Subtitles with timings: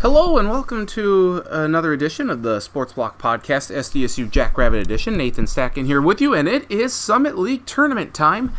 [0.00, 5.16] Hello and welcome to another edition of the Sports Block Podcast, SDSU Jackrabbit Edition.
[5.16, 8.52] Nathan Stacken here with you, and it is Summit League tournament time.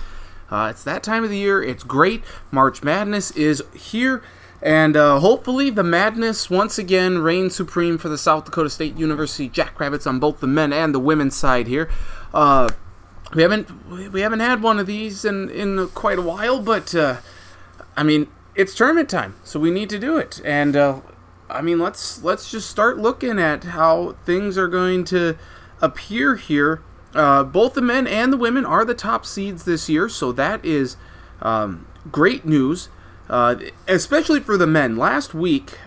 [0.52, 1.64] Uh, it's that time of the year.
[1.64, 2.26] It's great.
[2.52, 4.22] March Madness is here,
[4.62, 9.48] and uh, hopefully the madness once again reigns supreme for the South Dakota State University
[9.48, 11.90] Jackrabbits on both the men and the women's side here.
[12.34, 12.68] Uh,
[13.34, 17.20] we haven't we haven't had one of these in in quite a while, but uh,
[17.96, 21.00] I mean it's tournament time, so we need to do it, and uh,
[21.50, 25.38] I mean, let's let's just start looking at how things are going to
[25.82, 26.82] appear here.
[27.16, 30.64] Uh, both the men and the women are the top seeds this year, so that
[30.64, 30.96] is
[31.42, 32.90] um, great news,
[33.30, 33.56] uh,
[33.88, 34.96] especially for the men.
[34.96, 35.80] Last week,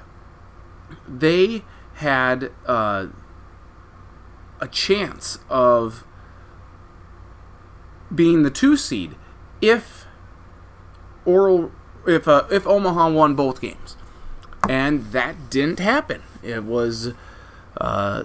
[1.07, 1.63] they
[1.95, 3.07] had uh,
[4.61, 6.05] a chance of
[8.13, 9.15] being the two seed
[9.61, 10.07] if
[11.25, 11.71] Oral
[12.05, 13.97] if uh, if Omaha won both games
[14.69, 16.23] and that didn't happen.
[16.43, 17.13] It was,
[17.81, 18.25] uh,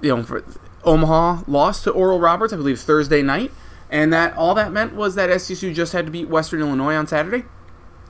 [0.00, 0.44] you know, for,
[0.84, 3.52] Omaha lost to Oral Roberts, I believe, Thursday night,
[3.90, 7.06] and that all that meant was that SDSU just had to beat Western Illinois on
[7.06, 7.44] Saturday,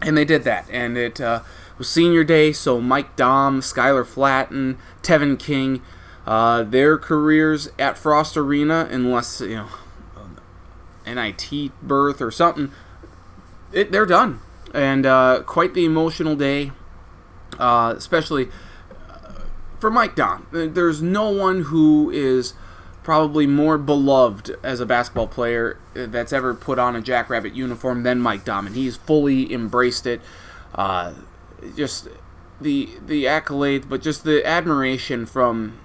[0.01, 0.67] and they did that.
[0.71, 1.43] And it uh,
[1.77, 5.83] was senior day, so Mike Daum, Skyler Flatten, Tevin King,
[6.27, 9.69] uh, their careers at Frost Arena, unless you know,
[11.07, 12.71] NIT berth or something,
[13.73, 14.41] it, they're done
[14.79, 16.73] and uh, quite the emotional day,
[17.59, 18.49] uh, especially
[19.11, 19.33] uh,
[19.79, 20.47] for Mike Daum.
[20.51, 22.55] There's no one who is
[23.03, 28.21] probably more beloved as a basketball player that's ever put on a Jackrabbit uniform than
[28.21, 30.21] Mike Daum, and he's fully embraced it.
[30.75, 31.15] Uh,
[31.77, 32.09] just
[32.61, 35.79] the the accolades, but just the admiration from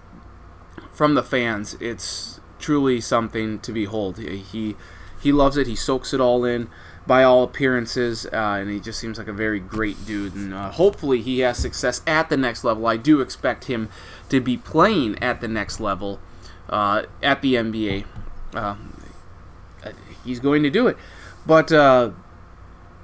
[0.92, 1.76] from the fans.
[1.80, 4.20] It's truly something to behold.
[4.20, 4.76] He
[5.20, 5.66] he loves it.
[5.66, 6.70] He soaks it all in
[7.06, 10.36] by all appearances, uh, and he just seems like a very great dude.
[10.36, 12.86] And uh, hopefully, he has success at the next level.
[12.88, 13.90] I do expect him
[14.30, 16.20] to be playing at the next level
[16.70, 18.06] uh, at the NBA.
[18.54, 19.02] Um,
[20.24, 20.98] he's going to do it,
[21.46, 22.12] but uh,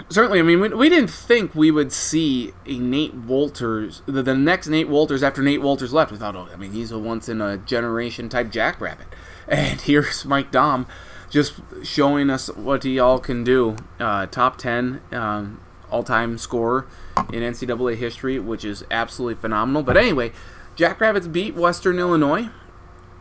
[0.09, 4.35] certainly, I mean, we, we, didn't think we would see a Nate Wolters, the, the,
[4.35, 6.11] next Nate Wolters after Nate Wolters left.
[6.11, 9.07] We thought, oh, I mean, he's a once in a generation type jackrabbit,
[9.47, 10.85] and here's Mike Daum
[11.29, 11.53] just
[11.83, 13.75] showing us what he all can do.
[13.99, 16.87] Uh, top 10 um, all time scorer
[17.31, 19.83] in NCAA history, which is absolutely phenomenal.
[19.83, 20.31] But anyway,
[20.75, 22.49] Jackrabbits beat Western Illinois.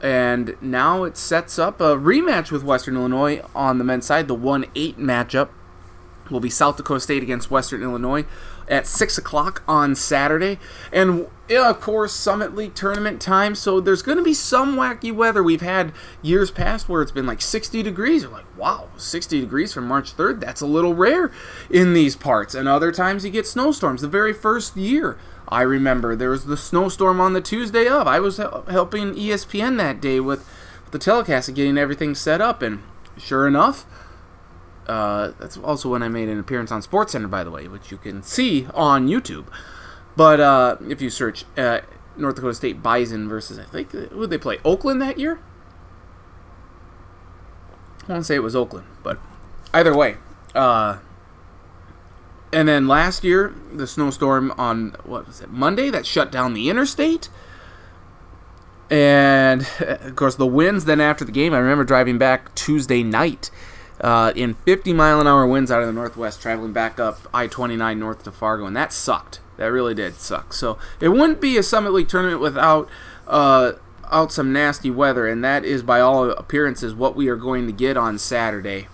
[0.00, 4.28] And now it sets up a rematch with Western Illinois on the men's side.
[4.28, 5.48] The 1 8 matchup
[6.30, 8.24] will be South Dakota State against Western Illinois
[8.68, 10.58] at 6 o'clock on Saturday.
[10.92, 15.42] And of course, Summit League tournament time, so there's going to be some wacky weather.
[15.42, 18.22] We've had years past where it's been like 60 degrees.
[18.22, 20.40] You're like, wow, 60 degrees from March 3rd?
[20.40, 21.32] That's a little rare
[21.70, 22.54] in these parts.
[22.54, 24.02] And other times you get snowstorms.
[24.02, 25.16] The very first year,
[25.48, 28.06] I remember there was the snowstorm on the Tuesday of.
[28.06, 30.46] I was helping ESPN that day with
[30.90, 32.82] the telecast and getting everything set up, and
[33.16, 33.84] sure enough,
[34.88, 37.98] uh, that's also when I made an appearance on SportsCenter, by the way, which you
[37.98, 39.46] can see on YouTube.
[40.16, 41.80] But uh, if you search uh,
[42.16, 44.58] North Dakota State Bison versus, I think, who did they play?
[44.64, 45.38] Oakland that year?
[48.08, 49.18] I want to say it was Oakland, but
[49.74, 50.16] either way.
[50.54, 50.98] Uh,
[52.52, 56.70] and then last year, the snowstorm on, what was it, Monday that shut down the
[56.70, 57.28] interstate.
[58.90, 63.50] And of course, the winds then after the game, I remember driving back Tuesday night
[64.00, 67.46] uh, in 50 mile an hour winds out of the northwest, traveling back up I
[67.46, 69.40] 29 north to Fargo, and that sucked.
[69.56, 70.52] That really did suck.
[70.52, 72.88] So it wouldn't be a Summit League tournament without
[73.26, 73.72] uh,
[74.10, 77.72] out some nasty weather, and that is by all appearances what we are going to
[77.72, 78.86] get on Saturday.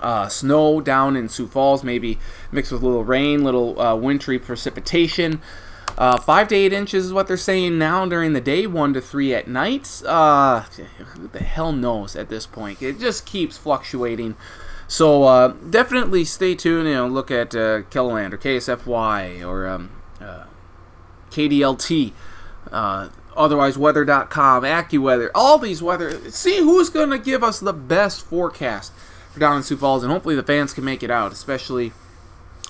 [0.00, 2.18] Uh, snow down in Sioux Falls, maybe
[2.50, 5.40] mixed with a little rain, little uh, wintry precipitation.
[5.98, 9.00] Uh, five to eight inches is what they're saying now during the day, one to
[9.00, 10.02] three at night.
[10.06, 10.60] Uh,
[11.14, 12.82] who the hell knows at this point?
[12.82, 14.36] It just keeps fluctuating.
[14.88, 16.88] So uh, definitely stay tuned.
[16.88, 19.90] You know, look at uh, or KSFY or um,
[20.20, 20.44] uh,
[21.30, 22.12] KDLT.
[22.70, 26.30] Uh, otherwise, weather.com, AccuWeather, all these weather.
[26.30, 28.92] See who's going to give us the best forecast
[29.30, 31.92] for down in Sioux Falls, and hopefully the fans can make it out, especially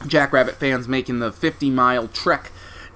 [0.07, 2.51] Jackrabbit fans making the 50 mile trek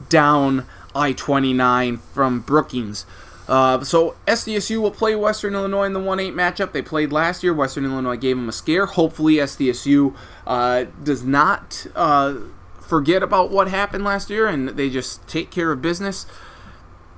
[0.08, 3.06] down I 29 from Brookings.
[3.48, 6.72] Uh, so SDSU will play Western Illinois in the 1-8 matchup.
[6.72, 7.54] They played last year.
[7.54, 8.86] Western Illinois gave them a scare.
[8.86, 10.16] Hopefully SDSU
[10.46, 12.34] uh, does not uh,
[12.80, 16.26] forget about what happened last year and they just take care of business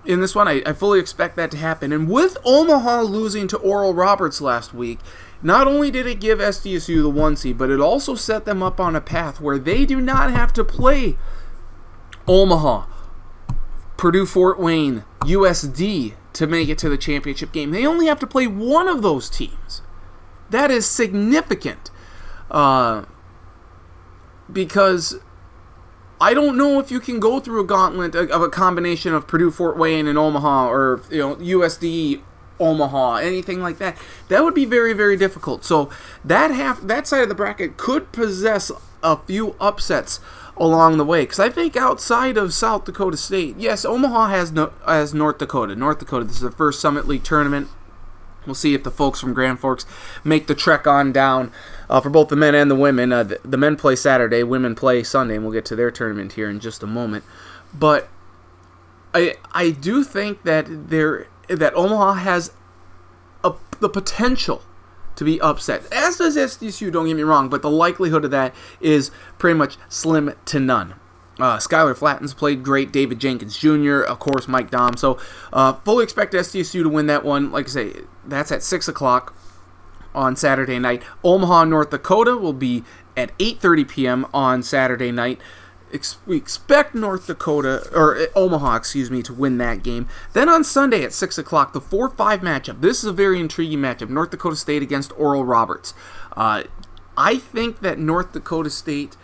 [0.05, 0.49] in this one.
[0.49, 1.93] I, I fully expect that to happen.
[1.93, 4.99] And with Omaha losing to Oral Roberts last week,
[5.43, 8.81] not only did it give SDSU the one seed, but it also set them up
[8.81, 11.17] on a path where they do not have to play
[12.29, 12.87] Omaha,
[13.97, 17.71] Purdue Fort Wayne, USD to make it to the championship game.
[17.71, 19.83] They only have to play one of those teams.
[20.51, 21.91] That is significant.
[22.51, 23.05] Uh,
[24.51, 25.19] because
[26.21, 29.51] I don't know if you can go through a gauntlet of a combination of Purdue
[29.51, 32.23] Fort Wayne and Omaha or you know USD
[32.59, 33.97] Omaha, anything like that.
[34.29, 35.65] That would be very very difficult.
[35.65, 35.91] So
[36.25, 38.73] that half that side of the bracket could possess
[39.03, 40.19] a few upsets
[40.59, 44.73] along the way because I think outside of South Dakota State, yes, Omaha has no,
[44.87, 45.77] has North Dakota.
[45.77, 46.25] North Dakota.
[46.25, 47.69] This is the first Summit League tournament.
[48.47, 49.85] We'll see if the folks from Grand Forks
[50.25, 51.53] make the trek on down
[51.91, 53.13] uh, for both the men and the women.
[53.13, 56.33] Uh, the, the, men play Saturday, women play Sunday, and we'll get to their tournament
[56.33, 57.25] here in just a moment.
[57.75, 58.09] But
[59.13, 62.53] I I do think that there that Omaha has
[63.45, 64.63] a, the potential
[65.19, 65.83] to be upset.
[65.93, 69.77] As does SDSU, don't get me wrong, but the likelihood of that is pretty much
[69.89, 70.95] slim to none.
[71.41, 72.93] Uh, Skyler Flattens played great.
[72.93, 74.97] David Jenkins Jr., of course, Mike Daum.
[74.97, 75.19] So,
[75.53, 77.51] uh, fully expect SDSU to win that one.
[77.51, 77.93] Like I say,
[78.25, 79.35] that's at 6 o'clock
[80.15, 81.03] on Saturday night.
[81.25, 82.85] Omaha, North Dakota will be
[83.17, 84.27] at 8.30 p.m.
[84.33, 85.41] on Saturday night
[85.93, 90.09] ex- we expect North Dakota or Omaha, excuse me, to win that game.
[90.33, 92.81] Then on Sunday at six o'clock, the four-five matchup.
[92.81, 95.95] This is a very intriguing matchup: North Dakota State against Oral Roberts.
[96.37, 96.65] Uh,
[97.17, 99.17] I think that North Dakota State.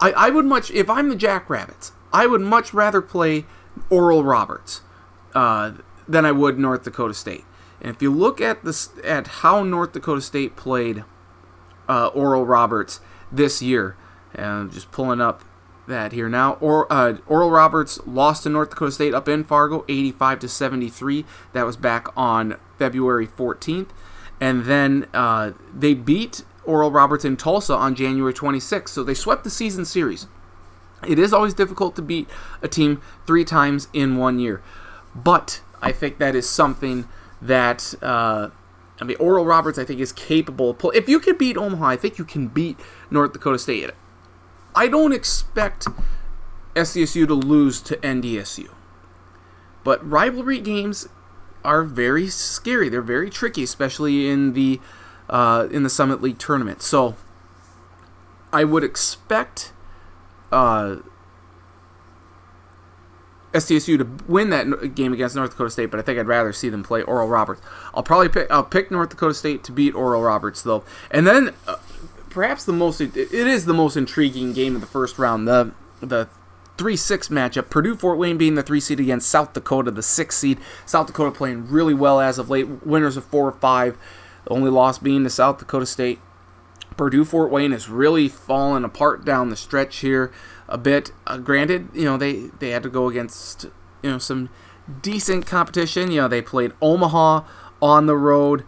[0.00, 3.46] I, I would much if I'm the Jackrabbits, I would much rather play
[3.88, 4.80] Oral Roberts
[5.34, 5.72] uh,
[6.08, 7.44] than I would North Dakota State.
[7.80, 11.04] And if you look at this at how North Dakota State played
[11.88, 13.00] uh, Oral Roberts
[13.30, 13.96] this year,
[14.34, 15.42] and I'm just pulling up
[15.86, 16.54] that here now.
[16.54, 21.24] Or, uh, Oral Roberts lost to North Dakota State up in Fargo, 85 to 73.
[21.52, 23.88] That was back on February 14th,
[24.40, 28.88] and then uh, they beat Oral Roberts in Tulsa on January 26th.
[28.88, 30.26] So they swept the season series.
[31.06, 32.28] It is always difficult to beat
[32.62, 34.62] a team three times in one year,
[35.14, 37.08] but I think that is something
[37.40, 37.94] that.
[38.00, 38.50] Uh,
[39.00, 40.78] I mean, Oral Roberts, I think, is capable.
[40.94, 42.78] If you can beat Omaha, I think you can beat
[43.10, 43.90] North Dakota State.
[44.74, 45.86] I don't expect
[46.74, 48.70] SDSU to lose to NDSU.
[49.84, 51.08] But rivalry games
[51.64, 52.88] are very scary.
[52.88, 54.80] They're very tricky, especially in the
[55.28, 56.82] uh, in the Summit League tournament.
[56.82, 57.16] So
[58.52, 59.72] I would expect
[60.50, 60.96] uh,
[63.52, 66.68] SDSU to win that game against North Dakota State, but I think I'd rather see
[66.68, 67.60] them play Oral Roberts.
[67.94, 71.54] I'll probably pick I'll pick North Dakota State to beat Oral Roberts though, and then
[71.66, 71.76] uh,
[72.32, 75.46] perhaps the most it is the most intriguing game of the first round.
[75.46, 76.28] The the
[76.76, 77.70] three six matchup.
[77.70, 80.58] Purdue Fort Wayne being the three seed against South Dakota, the six seed.
[80.86, 82.84] South Dakota playing really well as of late.
[82.84, 83.96] Winners of four or five.
[84.44, 86.18] The only loss being to South Dakota State.
[86.96, 90.32] Purdue Fort Wayne has really fallen apart down the stretch here
[90.68, 91.12] a bit.
[91.26, 93.64] Uh, granted, you know they they had to go against
[94.02, 94.50] you know some
[95.00, 96.10] decent competition.
[96.10, 97.44] You know they played Omaha
[97.80, 98.64] on the road.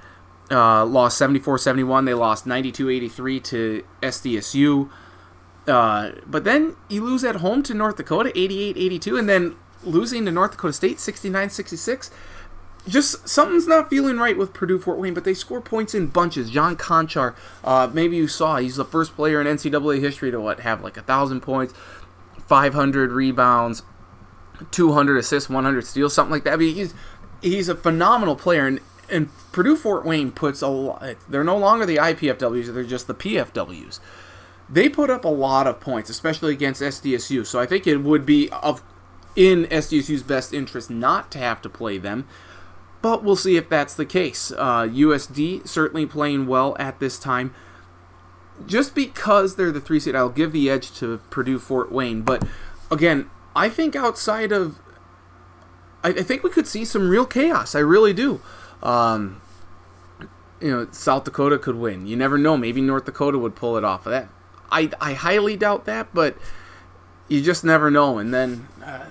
[0.50, 2.04] Uh, lost 74-71.
[2.04, 4.90] They lost 92-83 to SDSU.
[5.66, 10.30] Uh, but then you lose at home to North Dakota 88-82 and then losing to
[10.30, 12.10] North Dakota State 69-66.
[12.86, 16.50] Just something's not feeling right with Purdue Fort Wayne, but they score points in bunches.
[16.50, 20.60] John Konchar, uh, maybe you saw, he's the first player in NCAA history to what
[20.60, 21.72] have like a thousand points,
[22.46, 23.82] 500 rebounds,
[24.70, 26.52] 200 assists, 100 steals, something like that.
[26.52, 26.94] I mean, he's
[27.40, 28.80] he's a phenomenal player, and
[29.14, 31.16] and Purdue Fort Wayne puts a lot.
[31.28, 34.00] They're no longer the IPFWs; they're just the PFWs.
[34.68, 37.46] They put up a lot of points, especially against SDSU.
[37.46, 38.82] So I think it would be of
[39.36, 42.26] in SDSU's best interest not to have to play them.
[43.02, 44.50] But we'll see if that's the case.
[44.50, 47.54] Uh, USD certainly playing well at this time.
[48.66, 52.22] Just because they're the three seed, I'll give the edge to Purdue Fort Wayne.
[52.22, 52.46] But
[52.90, 54.78] again, I think outside of,
[56.02, 57.74] I, I think we could see some real chaos.
[57.74, 58.40] I really do.
[58.82, 59.40] Um,
[60.60, 62.06] you know, South Dakota could win.
[62.06, 62.56] You never know.
[62.56, 64.04] Maybe North Dakota would pull it off.
[64.04, 64.28] That
[64.70, 66.36] I I highly doubt that, but
[67.28, 68.18] you just never know.
[68.18, 69.06] And then uh,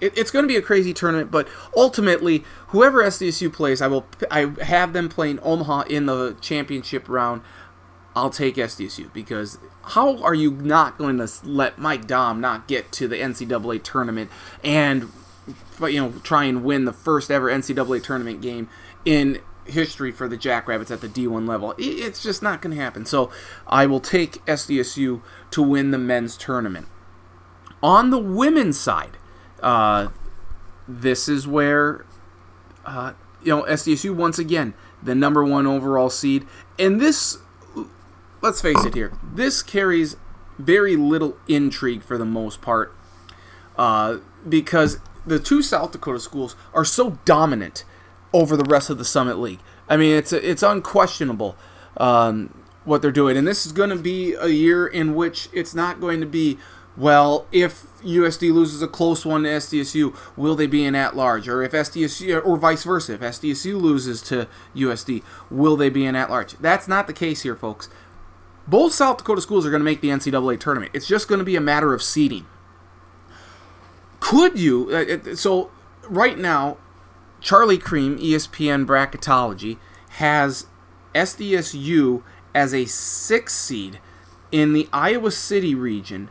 [0.00, 1.30] it, it's going to be a crazy tournament.
[1.30, 7.08] But ultimately, whoever SDSU plays, I will I have them playing Omaha in the championship
[7.08, 7.42] round.
[8.16, 12.90] I'll take SDSU because how are you not going to let Mike Daum not get
[12.92, 14.30] to the NCAA tournament
[14.64, 15.10] and
[15.80, 18.68] you know, try and win the first ever NCAA tournament game
[19.04, 21.74] in history for the Jackrabbits at the D1 level.
[21.78, 23.06] It's just not going to happen.
[23.06, 23.30] So
[23.66, 26.88] I will take SDSU to win the men's tournament.
[27.82, 29.16] On the women's side,
[29.62, 30.08] uh,
[30.86, 32.04] this is where
[32.84, 36.46] uh, you know SDSU once again the number one overall seed,
[36.78, 37.38] and this
[38.42, 40.16] let's face it here, this carries
[40.58, 42.94] very little intrigue for the most part
[43.76, 44.98] uh, because
[45.30, 47.84] the two South Dakota schools are so dominant
[48.32, 49.60] over the rest of the Summit League.
[49.88, 51.56] I mean, it's it's unquestionable
[51.96, 55.74] um, what they're doing, and this is going to be a year in which it's
[55.74, 56.58] not going to be
[56.96, 61.48] well, if USD loses a close one to SDSU, will they be in at large?
[61.48, 66.16] Or if SDSU, or vice versa, if SDSU loses to USD, will they be in
[66.16, 66.58] at large?
[66.58, 67.88] That's not the case here, folks.
[68.66, 70.90] Both South Dakota schools are going to make the NCAA tournament.
[70.92, 72.46] It's just going to be a matter of seeding.
[74.20, 74.90] Could you?
[74.90, 75.70] Uh, so,
[76.08, 76.76] right now,
[77.40, 79.78] Charlie Creme, ESPN Bracketology,
[80.10, 80.66] has
[81.14, 82.22] SDSU
[82.54, 83.98] as a six seed
[84.52, 86.28] in the Iowa City region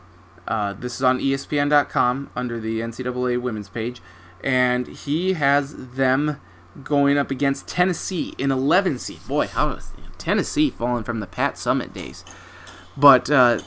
[0.50, 4.02] uh, this is on ESPN.com under the NCAA women's page,
[4.42, 6.40] and he has them
[6.82, 9.26] going up against Tennessee in 11 seed.
[9.28, 12.24] Boy, how is Tennessee falling from the Pat Summitt days?
[12.96, 13.60] But uh,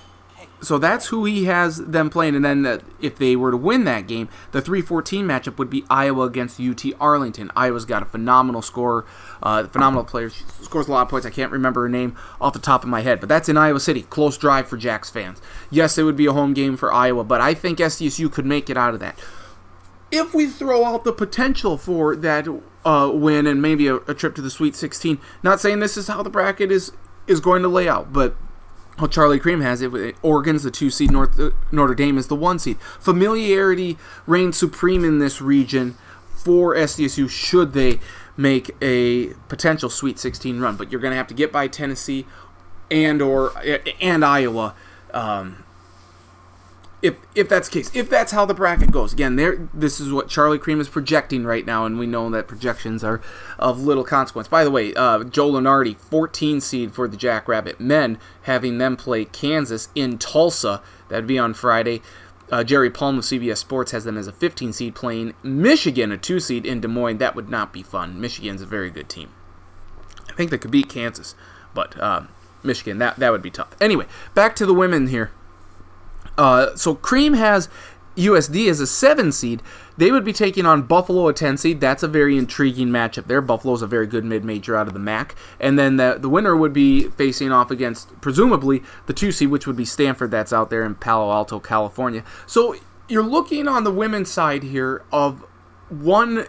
[0.64, 2.36] so that's who he has them playing.
[2.36, 6.24] And then if they were to win that game, the 3-14 matchup would be Iowa
[6.24, 7.52] against UT Arlington.
[7.56, 9.06] Iowa's got a phenomenal score,
[9.42, 10.30] uh, phenomenal player.
[10.30, 11.26] She scores a lot of points.
[11.26, 13.80] I can't remember her name off the top of my head, but that's in Iowa
[13.80, 14.04] City.
[14.04, 15.42] Close drive for Jacks fans.
[15.70, 18.70] Yes, it would be a home game for Iowa, but I think SDSU could make
[18.70, 19.20] it out of that.
[20.12, 22.48] If we throw out the potential for that
[22.86, 26.08] uh, win and maybe a, a trip to the Sweet 16, not saying this is
[26.08, 26.92] how the bracket is
[27.26, 28.36] is going to lay out, but
[28.98, 30.16] how Charlie Creme has it.
[30.22, 32.80] Oregon's the two seed, North, uh, Notre Dame is the one seed.
[33.00, 33.98] Familiarity
[34.28, 35.96] reigns supreme in this region
[36.36, 38.00] for SDSU should they
[38.36, 40.76] make a potential Sweet 16 run.
[40.76, 42.26] But you're going to have to get by Tennessee
[42.92, 43.54] and or
[44.02, 44.76] and Iowa
[45.14, 45.63] um,
[47.04, 50.12] if if that's the case, if that's how the bracket goes, again, there this is
[50.12, 53.22] what Charlie Creme is projecting right now, and we know that projections are
[53.60, 54.48] of little consequence.
[54.48, 59.26] By the way, uh, Joe Lunardi, 14 seed for the Jackrabbit men, having them play
[59.26, 60.82] Kansas in Tulsa.
[61.10, 62.02] That'd be on Friday.
[62.50, 66.18] Uh, Jerry Palm of CBS Sports has them as a 15 seed playing Michigan, a
[66.18, 67.18] two seed in Des Moines.
[67.18, 68.20] That would not be fun.
[68.22, 69.30] Michigan's a very good team.
[70.30, 71.36] I think they could beat Kansas,
[71.74, 72.24] but uh,
[72.64, 73.76] Michigan that that would be tough.
[73.82, 75.32] Anyway, back to the women here.
[76.38, 77.70] Uh, so Creme has
[78.16, 79.62] USD as a seven seed.
[79.98, 81.80] They would be taking on Buffalo, a 10 seed.
[81.80, 83.42] That's a very intriguing matchup there.
[83.42, 85.36] Buffalo's a very good mid major out of the MAC.
[85.60, 89.68] And then the, the winner would be facing off against, presumably, the two seed, which
[89.68, 92.24] would be Stanford, that's out there in Palo Alto, California.
[92.46, 92.76] So
[93.08, 95.46] you're looking on the women's side here of
[95.90, 96.48] one,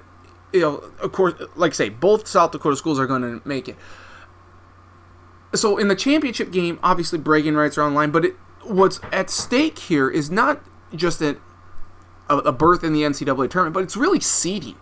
[0.52, 3.68] you know, of course, like I say, both South Dakota schools are going to make
[3.68, 3.76] it.
[5.54, 8.36] So in the championship game, obviously bragging rights are online, but it,
[8.66, 10.62] what's at stake here is not
[10.94, 11.37] just a,
[12.28, 14.76] a berth in the NCAA tournament, but it's really seeding.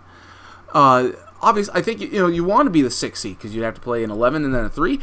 [0.73, 1.11] Uh,
[1.41, 3.75] obviously, I think you know you want to be the six seed because you'd have
[3.75, 5.01] to play an 11 and then a three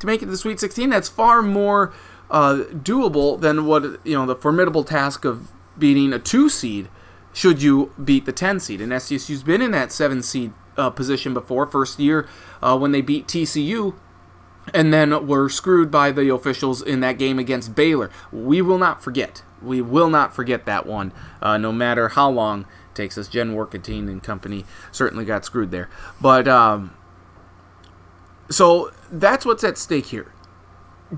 [0.00, 0.90] to make it to the Sweet 16.
[0.90, 1.92] That's far more
[2.30, 6.88] uh, doable than what you know the formidable task of beating a two seed.
[7.32, 8.80] Should you beat the 10 seed?
[8.80, 11.66] And SDSU's been in that seven seed uh, position before.
[11.66, 12.28] First year
[12.62, 13.94] uh, when they beat TCU
[14.72, 18.10] and then we were screwed by the officials in that game against Baylor.
[18.32, 19.42] We will not forget.
[19.60, 23.28] We will not forget that one, uh, no matter how long it takes us.
[23.28, 25.90] Jen Workatine and company certainly got screwed there.
[26.20, 26.94] But, um,
[28.50, 30.32] so that's what's at stake here.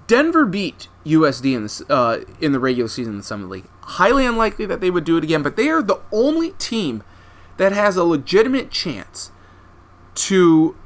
[0.06, 3.68] Denver beat USD in the, uh, in the regular season in the Summit League.
[3.82, 7.02] Highly unlikely that they would do it again, but they are the only team
[7.56, 9.30] that has a legitimate chance
[10.14, 10.76] to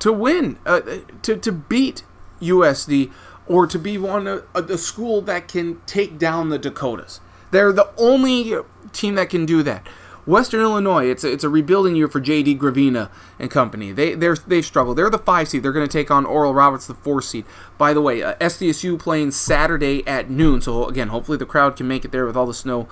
[0.00, 0.80] to win, uh,
[1.22, 2.02] to, to beat
[2.40, 3.12] USD,
[3.46, 7.20] or to be one of the school that can take down the Dakotas.
[7.50, 8.54] They're the only
[8.92, 9.86] team that can do that.
[10.26, 12.56] Western Illinois, it's a, it's a rebuilding year for J.D.
[12.56, 13.90] Gravina and company.
[13.90, 14.98] They they're, they've struggled.
[14.98, 15.62] They're the five seed.
[15.62, 17.44] They're going to take on Oral Roberts, the four seed.
[17.78, 20.60] By the way, uh, SDSU playing Saturday at noon.
[20.60, 22.88] So again, hopefully the crowd can make it there with all the snow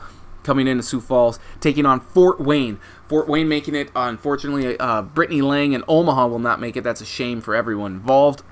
[0.49, 2.81] coming into Sioux Falls, taking on Fort Wayne.
[3.07, 3.91] Fort Wayne making it.
[3.95, 6.83] Unfortunately, uh, Brittany Lang and Omaha will not make it.
[6.83, 8.43] That's a shame for everyone involved.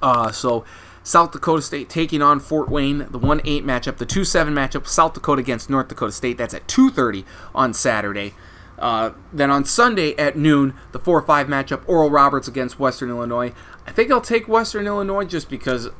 [0.00, 0.64] Uh, so
[1.02, 5.40] South Dakota State taking on Fort Wayne, the 1-8 matchup, the 2-7 matchup, South Dakota
[5.40, 6.38] against North Dakota State.
[6.38, 8.34] That's at 2:30 on Saturday.
[8.78, 13.52] Uh, then on Sunday at noon, the 4-5 matchup, Oral Roberts against Western Illinois.
[13.88, 15.90] I think I'll take Western Illinois just because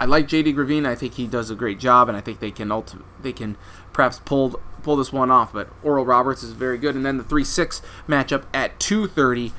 [0.00, 0.86] I like JD Gravina.
[0.86, 3.56] I think he does a great job, and I think they can ulti- they can
[3.92, 5.52] perhaps pull pull this one off.
[5.52, 9.52] But Oral Roberts is very good, and then the three six matchup at two thirty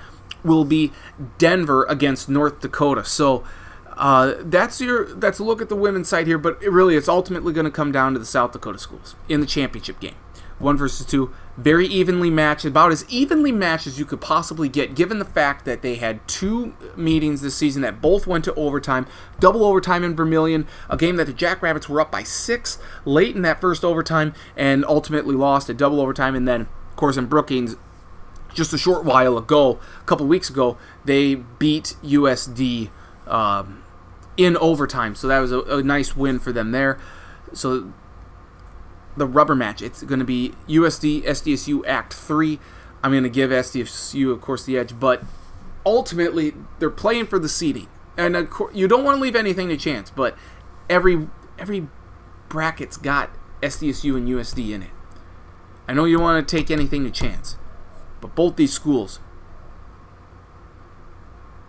[0.44, 0.92] will be
[1.38, 3.04] Denver against North Dakota.
[3.04, 3.44] So.
[3.98, 7.10] Uh, that's your that's a look at the women's side here, but it really it's
[7.10, 10.16] ultimately going to come down to the South Dakota schools in the championship game.
[10.58, 14.96] one versus two, very evenly matched, about as evenly matched as you could possibly get,
[14.96, 19.06] given the fact that they had two meetings this season that both went to overtime,
[19.40, 23.42] double overtime in Vermillion, a game that the Jackrabbits were up by six late in
[23.42, 27.76] that first overtime and ultimately lost at double overtime, and then, of course, in Brookings,
[28.54, 32.90] just a short while ago, a couple weeks ago, they beat USD
[33.28, 33.84] um,
[34.38, 36.98] in overtime, so that was a, a nice win for them there.
[37.54, 37.92] So
[39.18, 39.82] the rubber match.
[39.82, 42.60] It's going to be USD SDSU Act 3.
[43.04, 45.24] I'm going to give SDSU, of course, the edge, but
[45.86, 47.88] ultimately, they're playing for the seeding.
[48.18, 50.38] And course, you don't want to leave anything to chance, but
[50.90, 51.88] every every
[52.50, 53.30] bracket's got
[53.62, 54.90] SDSU and USD in it.
[55.88, 57.58] I know you don't want to take anything to chance,
[58.22, 59.20] but both these schools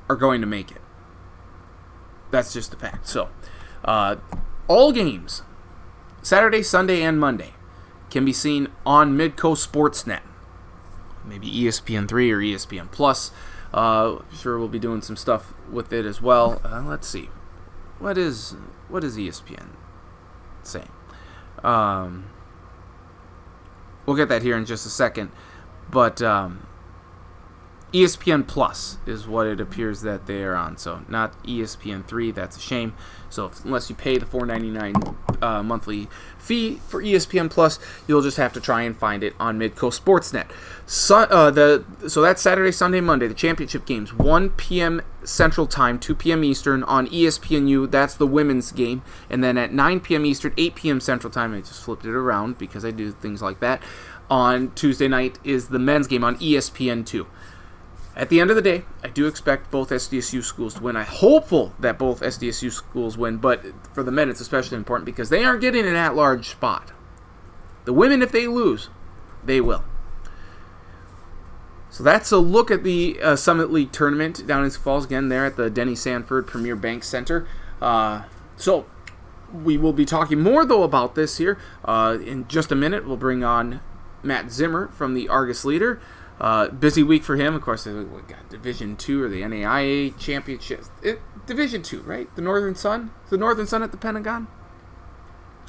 [0.09, 0.83] are going to make it.
[2.31, 3.07] That's just a fact.
[3.07, 3.29] So,
[3.85, 4.17] uh,
[4.69, 5.43] all games
[6.31, 7.55] Saturday, Sunday, and Monday
[8.09, 10.21] can be seen on Midco Sportsnet.
[11.25, 13.33] Maybe ESPN3 or ESPN Plus.
[13.75, 16.61] Uh, sure, we'll be doing some stuff with it as well.
[16.65, 17.31] Uh, let's see,
[17.99, 18.55] what is
[18.87, 19.71] what is ESPN
[20.63, 20.93] saying?
[21.65, 22.31] Um,
[24.07, 25.33] we'll get that here in just a second,
[25.91, 26.65] but um,
[27.93, 30.77] ESPN Plus is what it appears that they are on.
[30.77, 32.31] So not ESPN three.
[32.31, 32.95] That's a shame.
[33.29, 34.95] So if, unless you pay the four ninety nine
[35.43, 39.59] uh, monthly fee for ESPN Plus, you'll just have to try and find it on
[39.59, 40.51] Midco Sportsnet.
[40.87, 43.27] So, uh, the so that's Saturday, Sunday, Monday.
[43.27, 45.03] The championship games, 1 p.m.
[45.25, 46.45] Central Time, 2 p.m.
[46.45, 47.91] Eastern on ESPNU.
[47.91, 50.25] That's the women's game, and then at 9 p.m.
[50.25, 51.01] Eastern, 8 p.m.
[51.01, 51.55] Central Time.
[51.55, 53.83] I just flipped it around because I do things like that.
[54.31, 57.27] On Tuesday night is the men's game on ESPN two.
[58.21, 60.95] At the end of the day, I do expect both SDSU schools to win.
[60.95, 65.31] I'm hopeful that both SDSU schools win, but for the men, it's especially important because
[65.31, 66.93] they aren't getting an at large spot.
[67.87, 68.91] The women, if they lose,
[69.43, 69.85] they will.
[71.89, 75.47] So that's a look at the uh, Summit League tournament down in Falls again there
[75.47, 77.49] at the Denny Sanford Premier Bank Center.
[77.81, 78.25] Uh,
[78.55, 78.85] so
[79.51, 83.07] we will be talking more though about this here uh, in just a minute.
[83.07, 83.81] We'll bring on
[84.23, 86.03] Matt Zimmer from the Argus Leader.
[86.41, 87.55] Uh, busy week for him.
[87.55, 90.85] Of course, we got Division Two or the NAIA Championship.
[91.03, 92.35] It, Division Two, right?
[92.35, 93.11] The Northern Sun.
[93.29, 94.49] The Northern Sun at the Pentagon.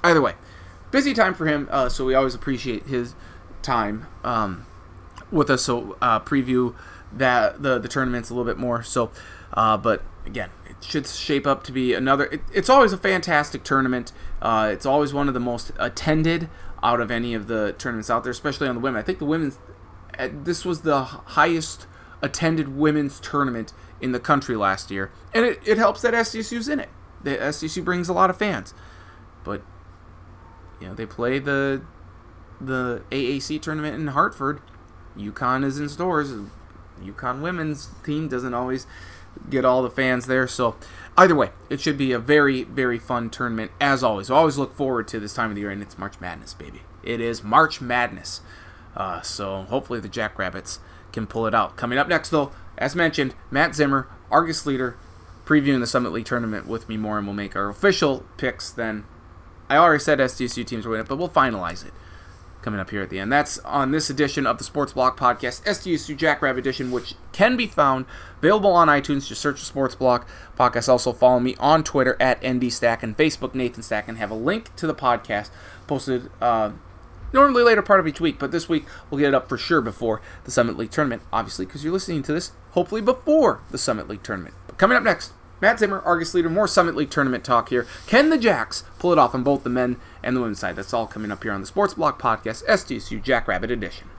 [0.04, 0.36] Either way,
[0.90, 1.68] busy time for him.
[1.70, 3.16] Uh, so we always appreciate his
[3.62, 4.66] time um,
[5.30, 5.64] with us.
[5.64, 6.74] So uh, preview
[7.12, 8.82] that the the tournaments a little bit more.
[8.82, 9.12] So,
[9.54, 12.26] uh, but again, it should shape up to be another.
[12.26, 14.14] It, it's always a fantastic tournament.
[14.42, 16.50] Uh, it's always one of the most attended
[16.82, 19.00] out of any of the tournaments out there, especially on the women.
[19.00, 19.60] I think the women's
[20.32, 21.88] this was the highest
[22.22, 26.80] attended women's tournament in the country last year, and it, it helps that SDSU's in
[26.80, 26.90] it.
[27.24, 28.74] The SDSU brings a lot of fans,
[29.44, 29.62] but
[30.80, 31.84] you know they play the
[32.60, 34.62] the AAC tournament in Hartford.
[35.18, 36.32] UConn is in Storrs.
[37.02, 38.88] UConn women's team doesn't always
[39.50, 40.76] get all the fans there, so
[41.18, 44.30] either way, it should be a very very fun tournament as always.
[44.30, 46.82] I always look forward to this time of the year, and it's March Madness, baby.
[47.04, 48.42] It is March Madness.
[48.96, 50.80] Uh, so hopefully the Jackrabbits
[51.12, 51.78] can pull it out.
[51.78, 54.98] Coming up next, though, as mentioned, Matt Zimmer, Argus leader,
[55.46, 59.06] previewing the Summit League tournament with me more, and we'll make our official picks then.
[59.70, 61.94] I already said SDSU teams were win it, but we'll finalize it
[62.62, 63.32] coming up here at the end.
[63.32, 67.68] That's on this edition of the Sports Block Podcast, SDSU Jackrabbit Edition, which can be
[67.68, 68.06] found
[68.38, 69.28] available on iTunes.
[69.28, 70.28] Just search the Sports Block
[70.58, 70.88] Podcast.
[70.88, 74.76] Also follow me on Twitter at NDStacken and Facebook Nathan Stacken, and have a link
[74.76, 75.50] to the podcast
[75.88, 76.30] posted.
[76.40, 76.72] Uh,
[77.34, 79.82] normally later part of each week, but this week we'll get it up for sure
[79.82, 84.08] before the Summit League tournament, obviously, because you're listening to this hopefully before the Summit
[84.08, 84.56] League tournament.
[84.68, 87.86] But coming up next, Matt Zimmer, Argus leader, more Summit League tournament talk here.
[88.08, 90.76] Can the Jacks pull it off on both the men and the women's side?
[90.76, 94.11] That's all coming up here on the Sports Block Podcast, SDSU Jackrabbit Edition.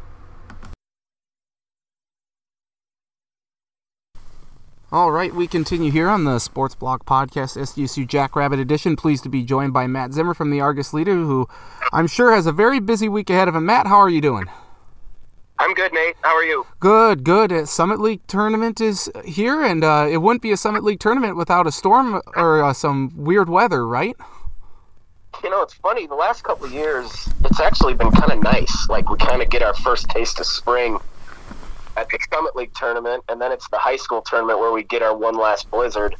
[4.92, 8.94] All right, we continue here on the Sports Block Podcast, SDSU Jackrabbit Edition.
[8.94, 11.48] Pleased to be joined by Matt Zimmer from the Argus Leader, who
[11.94, 13.64] I'm sure has a very busy week ahead of him.
[13.64, 14.50] Matt, how are you doing?
[15.58, 16.16] I'm good, Nate.
[16.20, 16.66] How are you?
[16.78, 17.70] Good, good.
[17.70, 21.66] Summit League tournament is here, and uh, it wouldn't be a Summit League tournament without
[21.66, 24.14] a storm or uh, some weird weather, right?
[25.42, 26.06] You know, it's funny.
[26.06, 28.88] The last couple of years, it's actually been kind of nice.
[28.90, 30.98] Like we kind of get our first taste of spring
[31.96, 35.02] at the Summit League tournament, and then it's the high school tournament where we get
[35.02, 36.16] our one last blizzard.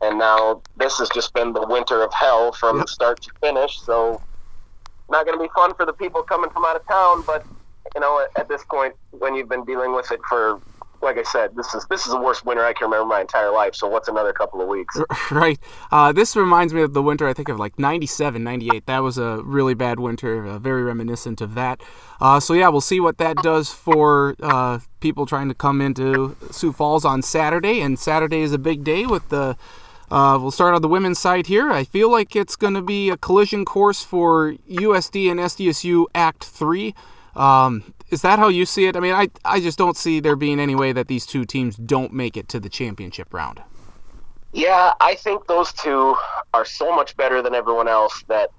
[0.00, 2.88] And now this has just been the winter of hell from yep.
[2.88, 3.80] start to finish.
[3.80, 4.22] So,
[5.10, 7.22] not going to be fun for the people coming from out of town.
[7.26, 7.44] But
[7.94, 10.60] you know, at, at this point, when you've been dealing with it for
[11.00, 13.50] like I said, this is this is the worst winter I can remember my entire
[13.50, 13.74] life.
[13.74, 14.98] So what's another couple of weeks?
[15.30, 15.58] Right.
[15.92, 18.86] Uh, this reminds me of the winter I think of like 97, 98.
[18.86, 21.82] That was a really bad winter, uh, very reminiscent of that.
[22.20, 26.36] Uh, so yeah, we'll see what that does for uh, people trying to come into
[26.50, 27.80] Sioux Falls on Saturday.
[27.80, 29.56] And Saturday is a big day with the.
[30.10, 31.70] Uh, we'll start on the women's side here.
[31.70, 36.44] I feel like it's going to be a collision course for USD and SDSU Act
[36.44, 36.94] 3.
[37.36, 38.96] Um, is that how you see it?
[38.96, 41.76] I mean, I, I just don't see there being any way that these two teams
[41.76, 43.62] don't make it to the championship round.
[44.52, 46.16] Yeah, I think those two
[46.54, 48.50] are so much better than everyone else that,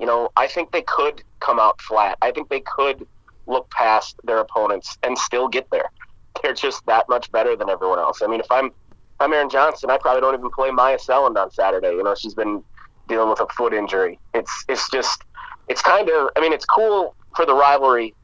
[0.00, 2.18] you know, I think they could come out flat.
[2.22, 3.06] I think they could
[3.46, 5.90] look past their opponents and still get there.
[6.42, 8.20] They're just that much better than everyone else.
[8.20, 8.72] I mean, if I'm
[9.18, 11.92] I'm Aaron Johnston, I probably don't even play Myah Selland on Saturday.
[11.92, 12.62] You know, she's been
[13.08, 14.18] dealing with a foot injury.
[14.34, 15.22] It's it's just
[15.68, 18.14] it's kind of I mean, it's cool for the rivalry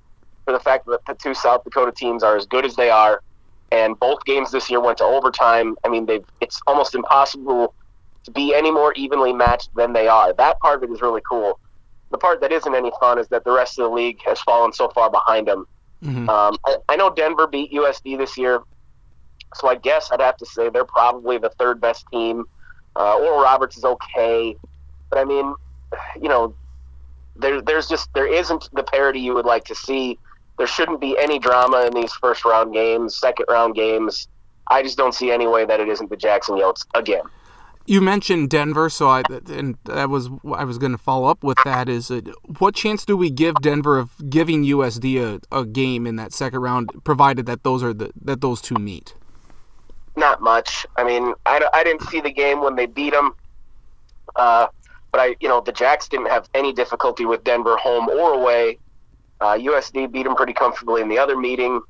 [0.45, 3.23] for the fact that the two South Dakota teams are as good as they are,
[3.71, 5.77] and both games this year went to overtime.
[5.85, 7.75] I mean, they've it's almost impossible
[8.25, 10.33] to be any more evenly matched than they are.
[10.33, 11.59] That part of it is really cool.
[12.11, 14.73] The part that isn't any fun is that the rest of the league has fallen
[14.73, 15.67] so far behind them.
[16.05, 16.29] Mm-hmm.
[16.29, 18.61] Um, I, I know Denver beat USD this year,
[19.55, 22.45] so I guess I'd have to say they're probably the third best team.
[22.95, 24.57] Uh, Oral Roberts is okay,
[25.09, 25.55] but I mean,
[26.21, 26.55] you know,
[27.37, 30.19] there, there's just there isn't the parity you would like to see
[30.59, 34.29] there shouldn't be any drama in these first round games, second round games.
[34.69, 37.23] I just don't see any way that it isn't the Jackson Yotes again.
[37.85, 41.59] You mentioned Denver, so I and that was I was going to follow up with
[41.65, 41.89] that.
[41.89, 46.15] Is it, what chance do we give Denver of giving USD a, a game in
[46.17, 49.17] that second round, provided that those are the that those two meet?
[50.15, 50.87] Not much.
[50.97, 53.35] I mean, I, I didn't see the game when they beat them,
[54.37, 54.69] uh,
[55.11, 58.79] but I you know the Jacks didn't have any difficulty with Denver home or away.
[59.43, 61.81] Uh, USD beat them pretty comfortably in the other meeting.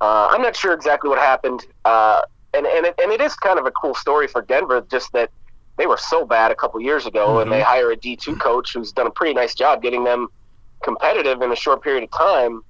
[0.00, 2.22] Uh, I'm not sure exactly what happened, uh,
[2.52, 5.30] and and it, and it is kind of a cool story for Denver, just that
[5.76, 7.42] they were so bad a couple years ago, mm-hmm.
[7.42, 10.26] and they hire a D2 coach who's done a pretty nice job getting them
[10.82, 12.62] competitive in a short period of time.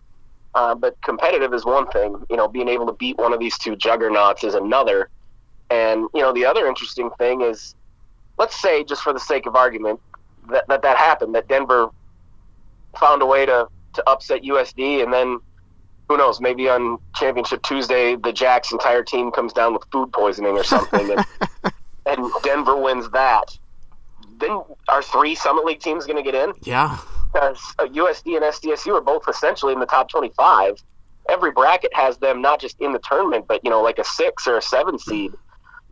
[0.54, 3.56] Uh, but competitive is one thing, you know, being able to beat one of these
[3.56, 5.09] two juggernauts is another.
[5.70, 7.74] And you know, the other interesting thing is,
[8.37, 9.98] let's say, just for the sake of argument,
[10.50, 11.88] that that, that happened, that Denver
[12.98, 15.38] found a way to to upset USD, and then
[16.09, 16.40] who knows?
[16.40, 21.09] Maybe on Championship Tuesday, the Jacks entire team comes down with food poisoning or something,
[21.09, 21.72] and,
[22.07, 23.57] and Denver wins that.
[24.38, 26.53] Then are three Summit League teams going to get in?
[26.62, 26.98] Yeah,
[27.33, 30.83] because USD uh, and SDSU are both essentially in the top twenty-five.
[31.29, 34.48] Every bracket has them not just in the tournament, but you know, like a six
[34.48, 35.33] or a seven seed.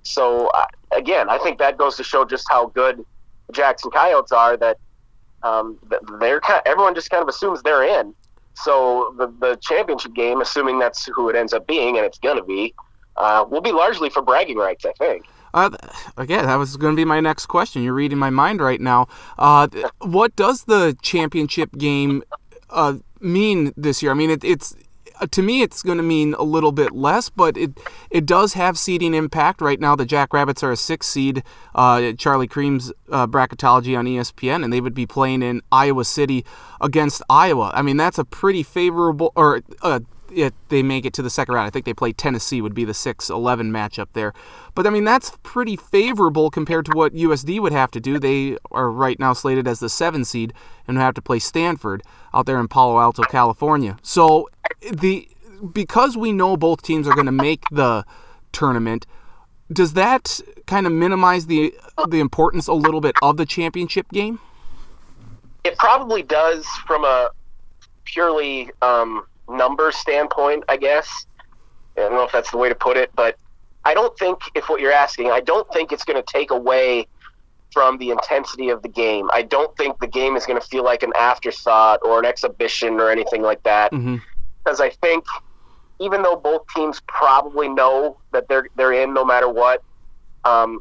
[0.02, 3.04] So uh, again, I think that goes to show just how good
[3.52, 4.56] Jackson Coyotes are.
[4.56, 4.78] That
[5.42, 5.79] um,
[6.20, 8.14] they're kind of, everyone just kind of assumes they're in.
[8.55, 12.44] So the the championship game, assuming that's who it ends up being, and it's gonna
[12.44, 12.74] be,
[13.16, 15.27] uh, will be largely for bragging rights, I think.
[15.55, 15.70] Uh,
[16.16, 17.83] again, that was going to be my next question.
[17.83, 19.09] You're reading my mind right now.
[19.38, 19.68] Uh,
[20.01, 22.22] what does the championship game
[22.68, 24.11] uh, mean this year?
[24.12, 24.77] I mean, it, it's
[25.26, 27.78] to me, it's going to mean a little bit less, but it
[28.11, 29.61] it does have seeding impact.
[29.61, 31.42] Right now, the Jackrabbits are a six seed.
[31.74, 36.44] Uh, Charlie Creme's uh, bracketology on ESPN, and they would be playing in Iowa City
[36.81, 37.70] against Iowa.
[37.74, 40.00] I mean, that's a pretty favorable, or uh,
[40.33, 41.66] it, they make it to the second round.
[41.66, 44.33] I think they play Tennessee would be the 6-11 matchup there.
[44.74, 48.18] But I mean that's pretty favorable compared to what USD would have to do.
[48.18, 50.52] They are right now slated as the 7 seed
[50.87, 52.02] and have to play Stanford
[52.33, 53.96] out there in Palo Alto, California.
[54.02, 54.48] So
[54.92, 55.28] the
[55.72, 58.04] because we know both teams are going to make the
[58.52, 59.07] tournament,
[59.72, 61.74] does that kind of minimize the
[62.09, 64.40] the importance a little bit of the championship game?
[65.64, 67.31] It probably does from a
[68.04, 71.26] purely um, number standpoint, I guess.
[71.96, 73.37] I don't know if that's the way to put it, but
[73.85, 77.07] I don't think, if what you're asking, I don't think it's going to take away
[77.72, 79.28] from the intensity of the game.
[79.33, 82.94] I don't think the game is going to feel like an afterthought or an exhibition
[83.00, 83.92] or anything like that.
[83.92, 84.16] Mm-hmm.
[84.68, 85.24] Because I think,
[85.98, 89.83] even though both teams probably know that they're they're in no matter what,
[90.44, 90.81] um,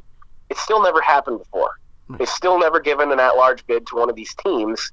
[0.50, 1.72] it's still never happened before.
[2.10, 2.20] Right.
[2.20, 4.92] They've still never given an at-large bid to one of these teams,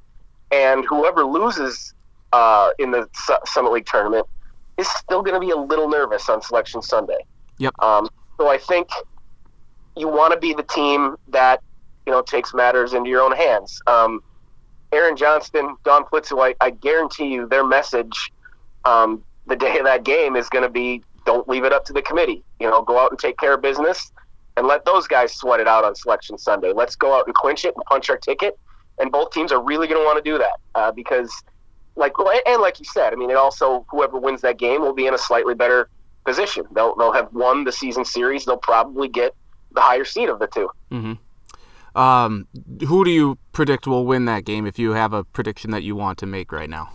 [0.52, 1.92] and whoever loses
[2.32, 4.28] uh, in the Su- Summit League tournament
[4.76, 7.18] is still going to be a little nervous on Selection Sunday.
[7.58, 7.72] Yep.
[7.80, 8.90] Um, so I think
[9.96, 11.60] you want to be the team that
[12.06, 13.82] you know takes matters into your own hands.
[13.88, 14.22] Um,
[14.92, 18.30] Aaron Johnston, Dawn Plitzuweit, I guarantee you their message
[18.84, 21.92] um, the day of that game is going to be don't leave it up to
[21.92, 22.44] the committee.
[22.60, 24.12] You know, go out and take care of business
[24.56, 26.72] and let those guys sweat it out on Selection Sunday.
[26.72, 28.58] Let's go out and clinch it and punch our ticket.
[28.98, 31.32] And both teams are really going to want to do that uh, because–
[31.96, 32.12] like
[32.46, 35.14] and like you said, I mean, it also whoever wins that game will be in
[35.14, 35.88] a slightly better
[36.24, 36.64] position.
[36.72, 38.44] They'll they'll have won the season series.
[38.44, 39.34] They'll probably get
[39.72, 41.98] the higher seed of the 2 Mm-hmm.
[42.00, 42.48] Um,
[42.86, 45.94] who do you predict will win that game if you have a prediction that you
[45.94, 46.90] want to make right now?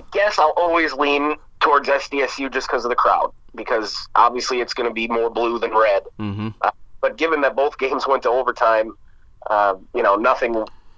[0.00, 4.72] I guess I'll always lean towards SDSU just because of the crowd, because obviously it's
[4.72, 6.04] going to be more blue than red.
[6.18, 6.48] Mm-hmm.
[6.62, 8.96] Uh, but given that both games went to overtime,
[9.48, 10.52] uh, you know, nothing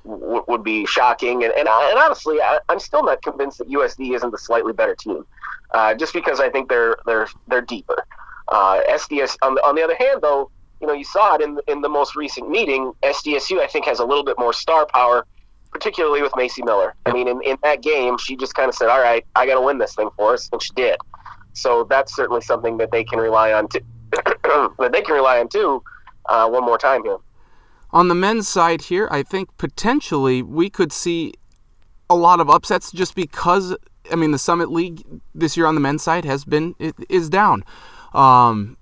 [0.04, 1.42] w- would be shocking.
[1.44, 4.72] And, and, I, and honestly, I, am still not convinced that USD isn't the slightly
[4.72, 5.26] better team,
[5.72, 8.04] uh, just because I think they're they're they're deeper.
[8.48, 11.58] Uh, SDS on the, on the other hand, though, you know, you saw it in
[11.66, 12.92] in the most recent meeting.
[13.02, 15.26] SDSU, I think, has a little bit more star power,
[15.72, 16.94] particularly with Macy Miller.
[17.06, 19.54] I mean, in, in that game, she just kind of said, "All right, I got
[19.54, 20.96] to win this thing for us," and she did.
[21.54, 23.68] So that's certainly something that they can rely on.
[23.68, 23.82] To,
[24.78, 25.82] that they can rely on too.
[26.26, 27.18] Uh, one more time here.
[27.90, 31.34] On the men's side here, I think potentially we could see
[32.08, 33.76] a lot of upsets just because
[34.10, 35.02] I mean the Summit League
[35.34, 37.64] this year on the men's side has been it is down.
[38.14, 38.76] Um,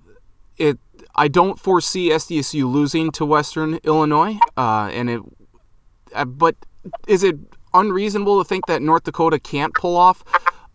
[0.59, 0.79] it
[1.15, 5.21] I don't foresee SDSU losing to Western Illinois, uh, and it.
[6.15, 6.57] Uh, but
[7.07, 7.37] is it
[7.75, 10.25] unreasonable to think that North Dakota can't pull off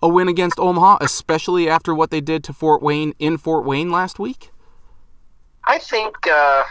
[0.02, 3.90] a win against Omaha, especially after what they did to Fort Wayne in Fort Wayne
[3.90, 4.52] last week?
[5.66, 6.64] I think uh,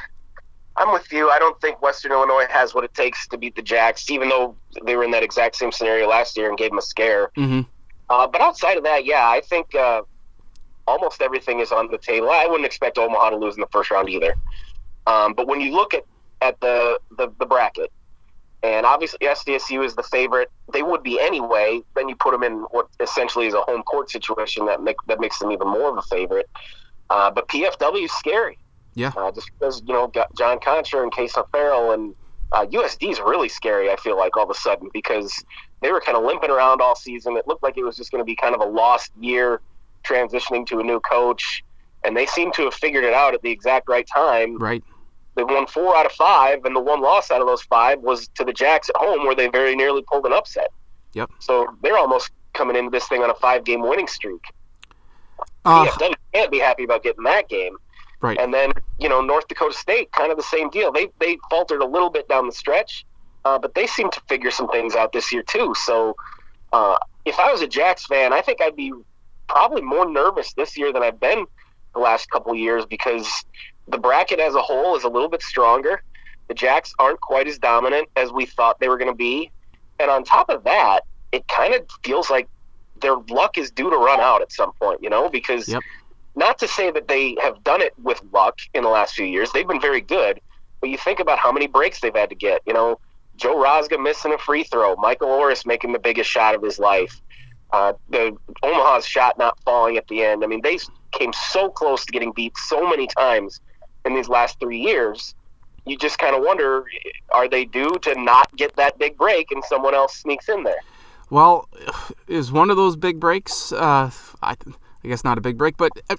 [0.77, 1.31] I'm with you.
[1.31, 4.57] I don't think Western Illinois has what it takes to beat the Jacks, even though
[4.85, 7.31] they were in that exact same scenario last year and gave them a scare.
[7.37, 7.62] Mm-hmm.
[8.11, 10.03] Uh, but outside of that, yeah, I think uh,
[10.87, 12.31] almost everything is on the table.
[12.31, 14.35] I wouldn't expect Omaha to lose in the first round either.
[15.07, 16.05] Um, but when you look at,
[16.40, 17.90] at the, the, the bracket,
[18.64, 20.50] and obviously SDSU is the favorite.
[20.72, 21.83] They would be anyway.
[21.94, 25.20] Then you put them in what essentially is a home court situation that make, that
[25.20, 26.48] makes them even more of a favorite.
[27.11, 28.59] Uh, but PFW is scary.
[28.94, 29.12] Yeah.
[29.14, 32.14] Uh, just because you know got John Konchar and Kason Harrell and
[32.53, 33.90] uh, USD is really scary.
[33.90, 35.44] I feel like all of a sudden because
[35.83, 37.37] they were kind of limping around all season.
[37.37, 39.61] It looked like it was just going to be kind of a lost year,
[40.05, 41.62] transitioning to a new coach,
[42.03, 44.57] and they seem to have figured it out at the exact right time.
[44.57, 44.83] Right.
[45.37, 48.29] They won four out of five, and the one loss out of those five was
[48.37, 50.68] to the Jacks at home, where they very nearly pulled an upset.
[51.14, 51.31] Yep.
[51.40, 54.42] So they're almost coming into this thing on a five-game winning streak.
[55.64, 57.77] Uh, PFW can't be happy about getting that game.
[58.20, 58.38] right.
[58.38, 60.92] And then, you know, North Dakota State, kind of the same deal.
[60.92, 63.05] They they faltered a little bit down the stretch,
[63.44, 65.75] uh, but they seem to figure some things out this year too.
[65.85, 66.16] So,
[66.73, 68.92] uh, if I was a Jacks fan, I think I'd be
[69.49, 71.47] probably more nervous this year than I've been
[71.94, 73.44] the last couple of years because
[73.88, 76.03] the bracket as a whole is a little bit stronger.
[76.49, 79.51] The Jacks aren't quite as dominant as we thought they were going to be,
[79.99, 81.01] and on top of that,
[81.33, 82.49] it kind of feels like
[83.01, 85.03] their luck is due to run out at some point.
[85.03, 85.83] You know, because Yep.
[86.37, 89.51] not to say that they have done it with luck in the last few years.
[89.53, 90.40] They've been very good,
[90.81, 92.61] but you think about how many breaks they've had to get.
[92.66, 92.99] You know,
[93.37, 97.20] Joe Rosga missing a free throw, Michael Orris making the biggest shot of his life,
[97.73, 100.44] uh, the Omaha's shot not falling at the end.
[100.44, 100.79] I mean, they
[101.12, 103.61] came so close to getting beat so many times
[104.05, 105.35] in these last three years.
[105.87, 106.85] You just kind of wonder,
[107.33, 110.81] are they due to not get that big break and someone else sneaks in there?
[111.31, 111.69] Well,
[112.27, 113.73] is one of those big breaks?
[113.73, 114.11] Uh,
[114.43, 114.57] I,
[115.05, 116.17] I guess not a big break, but uh,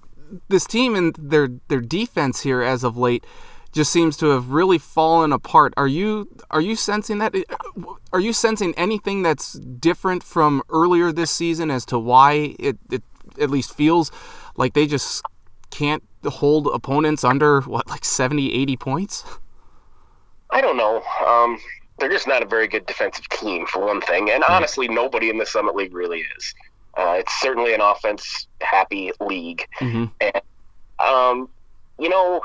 [0.50, 3.26] this team and their their defense here as of late
[3.72, 5.74] just seems to have really fallen apart.
[5.78, 7.36] Are you are you sensing that?
[8.14, 13.04] Are you sensing anything that's different from earlier this season as to why it, it
[13.40, 14.12] at least feels
[14.56, 15.24] like they just
[15.72, 19.24] can't hold opponents under what like 70 80 points?
[20.52, 21.02] I don't know.
[21.26, 21.60] Um,
[22.00, 24.30] they're just not a very good defensive team, for one thing.
[24.30, 26.54] And honestly, nobody in the Summit League really is.
[26.98, 29.68] Uh, it's certainly an offense happy league.
[29.80, 30.12] Mhm.
[30.22, 30.42] And,
[31.00, 31.50] um,
[32.00, 32.42] you know,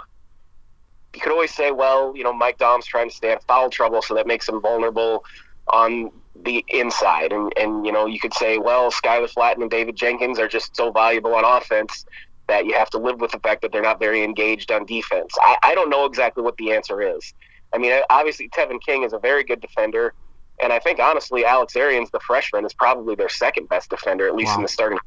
[1.14, 3.70] you could always say, well, you know, Mike Daum's trying to stay out of foul
[3.70, 5.24] trouble, so that makes him vulnerable
[5.68, 6.10] on
[6.42, 7.32] the inside.
[7.32, 10.76] And, and you know, you could say, well, Skyler Flatten and David Jenkins are just
[10.76, 12.04] so valuable on offense
[12.50, 15.32] that you have to live with the fact that they're not very engaged on defense.
[15.40, 17.32] I, I don't know exactly what the answer is.
[17.72, 20.12] I mean, obviously, Tevin King is a very good defender.
[20.60, 24.34] And I think, honestly, Alex Arians, the freshman, is probably their second best defender, at
[24.34, 24.56] least Wow.
[24.56, 24.98] in the starting.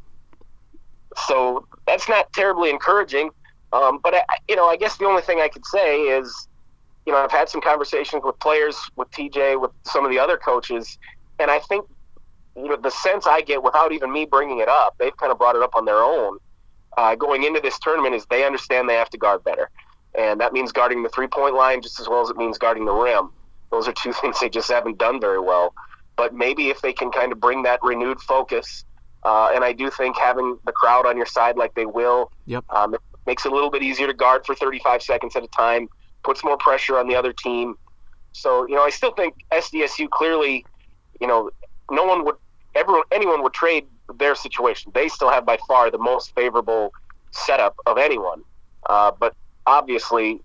[1.28, 3.30] So that's not terribly encouraging.
[3.74, 6.48] Um, but, I, you know, I guess the only thing I could say is,
[7.06, 10.38] you know, I've had some conversations with players, with TJ, with some of the other
[10.38, 10.98] coaches,
[11.40, 11.86] and I think,
[12.56, 15.38] you know, the sense I get without even me bringing it up, they've kind of
[15.38, 16.38] brought it up on their own
[16.98, 19.70] uh, going into this tournament is they understand they have to guard better.
[20.18, 22.86] And that means guarding the three point line just as well as it means guarding
[22.86, 23.32] the rim.
[23.72, 25.74] Those are two things they just haven't done very well.
[26.16, 28.86] But maybe if they can kind of bring that renewed focus,
[29.24, 32.66] uh, and I do think having the crowd on your side like they will Yep.
[32.70, 35.48] um, it makes it a little bit easier to guard for 35 seconds at a
[35.48, 35.88] time,
[36.24, 37.76] puts more pressure on the other team.
[38.34, 40.66] So, you know, I still think SDSU clearly,
[41.22, 41.50] you know,
[41.90, 42.36] no one would,
[42.76, 43.86] everyone, anyone would trade
[44.18, 44.92] their situation.
[44.94, 46.94] They still have by far the most favorable
[47.32, 48.44] setup of anyone.
[48.88, 50.42] Uh, but obviously,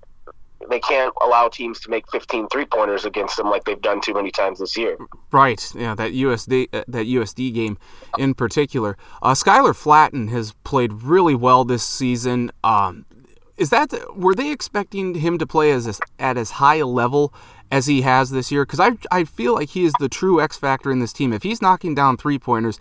[0.69, 4.15] they can't allow teams to make 15 three pointers against them like they've done too
[4.15, 4.97] many times this year.
[5.31, 5.73] Right.
[5.75, 7.79] Yeah, that USD uh, that USD game
[8.19, 8.97] in particular.
[9.23, 12.51] Uh, Skyler Flatten has played really well this season.
[12.65, 13.07] Um,
[13.57, 17.33] is that were they expecting him to play as at as high a level
[17.71, 18.65] as he has this year?
[18.65, 21.33] Because I I feel like he is the true X factor in this team.
[21.33, 22.79] If he's knocking down three pointers,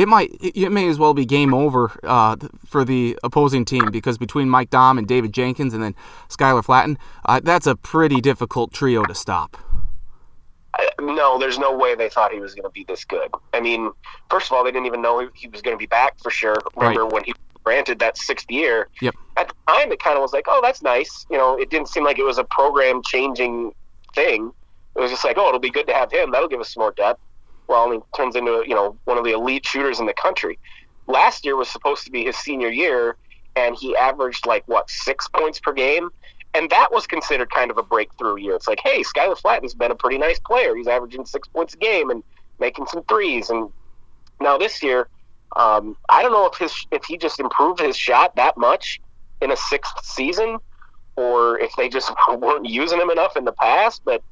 [0.00, 2.34] it might it may as well be game over uh,
[2.64, 5.94] for the opposing team because between Mike Daum and David Jenkins and then
[6.30, 9.58] Skyler Flatten, uh, that's a pretty difficult trio to stop.
[11.00, 13.30] no, there's no way they thought he was going to be this good.
[13.52, 13.92] I mean,
[14.30, 16.62] first of all, they didn't even know he was going to be back for sure.
[16.76, 17.12] Remember right.
[17.12, 18.88] when he granted that sixth year?
[19.02, 19.14] Yep.
[19.36, 21.26] At the time, it kind of was like, oh, that's nice.
[21.30, 23.74] You know, it didn't seem like it was a program changing
[24.14, 24.50] thing.
[24.96, 26.30] It was just like, oh, it'll be good to have him.
[26.30, 27.20] That'll give us some more depth
[27.70, 30.58] well, he turns into you know one of the elite shooters in the country.
[31.06, 33.16] Last year was supposed to be his senior year,
[33.54, 36.10] and he averaged like what six points per game,
[36.52, 38.56] and that was considered kind of a breakthrough year.
[38.56, 40.74] It's like, hey, Skyler Flatten's been a pretty nice player.
[40.74, 42.24] He's averaging six points a game and
[42.58, 43.50] making some threes.
[43.50, 43.70] And
[44.40, 45.08] now this year,
[45.54, 49.00] um, I don't know if his if he just improved his shot that much
[49.40, 50.58] in a sixth season,
[51.14, 54.24] or if they just weren't using him enough in the past, but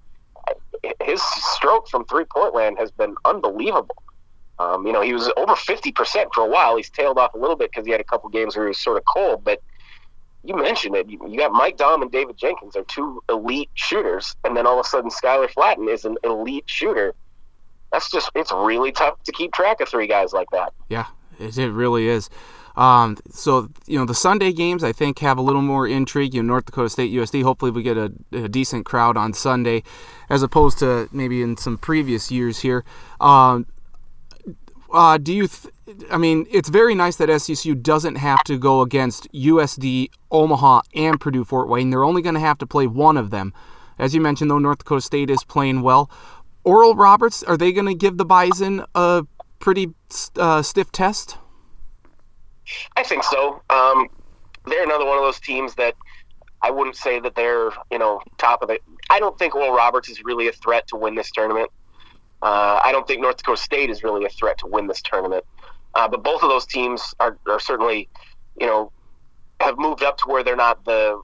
[1.02, 4.02] his stroke from three point land has been unbelievable.
[4.58, 6.76] Um, you know, he was over 50% for a while.
[6.76, 8.80] He's tailed off a little bit because he had a couple games where he was
[8.80, 9.44] sort of cold.
[9.44, 9.62] But
[10.44, 11.08] you mentioned it.
[11.08, 14.34] You, you got Mike Daum and David Jenkins are two elite shooters.
[14.44, 17.14] And then all of a sudden, Skyler Flatten is an elite shooter.
[17.92, 20.72] That's just, it's really tough to keep track of three guys like that.
[20.88, 21.06] Yeah,
[21.38, 22.28] it, it really is.
[22.78, 26.32] Um, so you know the Sunday games I think have a little more intrigue.
[26.32, 27.42] You know North Dakota State USD.
[27.42, 29.82] Hopefully we get a, a decent crowd on Sunday,
[30.30, 32.84] as opposed to maybe in some previous years here.
[33.20, 33.66] Um,
[34.92, 35.48] uh, do you?
[35.48, 35.74] Th-
[36.08, 41.20] I mean, it's very nice that SDSU doesn't have to go against USD, Omaha, and
[41.20, 41.90] Purdue Fort Wayne.
[41.90, 43.52] They're only going to have to play one of them.
[43.98, 46.08] As you mentioned, though, North Dakota State is playing well.
[46.62, 49.26] Oral Roberts, are they going to give the Bison a
[49.58, 49.94] pretty
[50.36, 51.38] uh, stiff test?
[52.96, 53.62] I think so.
[53.70, 54.09] Um,
[54.66, 55.94] they're another one of those teams that
[56.62, 58.83] I wouldn't say that they're you know top of it.
[59.11, 61.70] I don't think Oral Roberts is really a threat to win this tournament.
[62.42, 65.44] Uh, I don't think North Dakota State is really a threat to win this tournament.
[65.94, 68.09] Uh, but both of those teams are, are certainly,
[68.61, 68.92] you know,
[69.61, 71.20] have moved up to where they're not the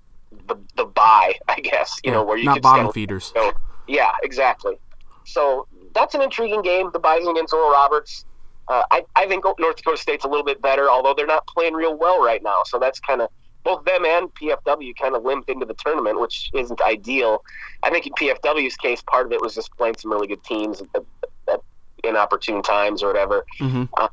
[0.47, 1.99] the, the buy, I guess.
[2.03, 3.33] You yeah, know, where you not bottom feeders.
[3.35, 3.53] Know,
[3.87, 4.79] yeah, exactly.
[5.25, 6.91] So that's an intriguing game.
[6.93, 8.25] The Bison against Oral Roberts.
[8.69, 11.75] Uh, I, I think North Dakota State's a little bit better, although they're not playing
[11.75, 12.63] real well right now.
[12.65, 13.29] So that's kind of
[13.63, 17.43] both them and PFW kind of limped into the tournament, which isn't ideal.
[17.83, 20.83] I think in PFW's case, part of it was just playing some really good teams
[20.95, 21.05] at,
[21.49, 21.61] at
[22.05, 23.45] inopportune times or whatever.
[23.61, 23.85] Mm-hmm.
[23.97, 24.09] Uh,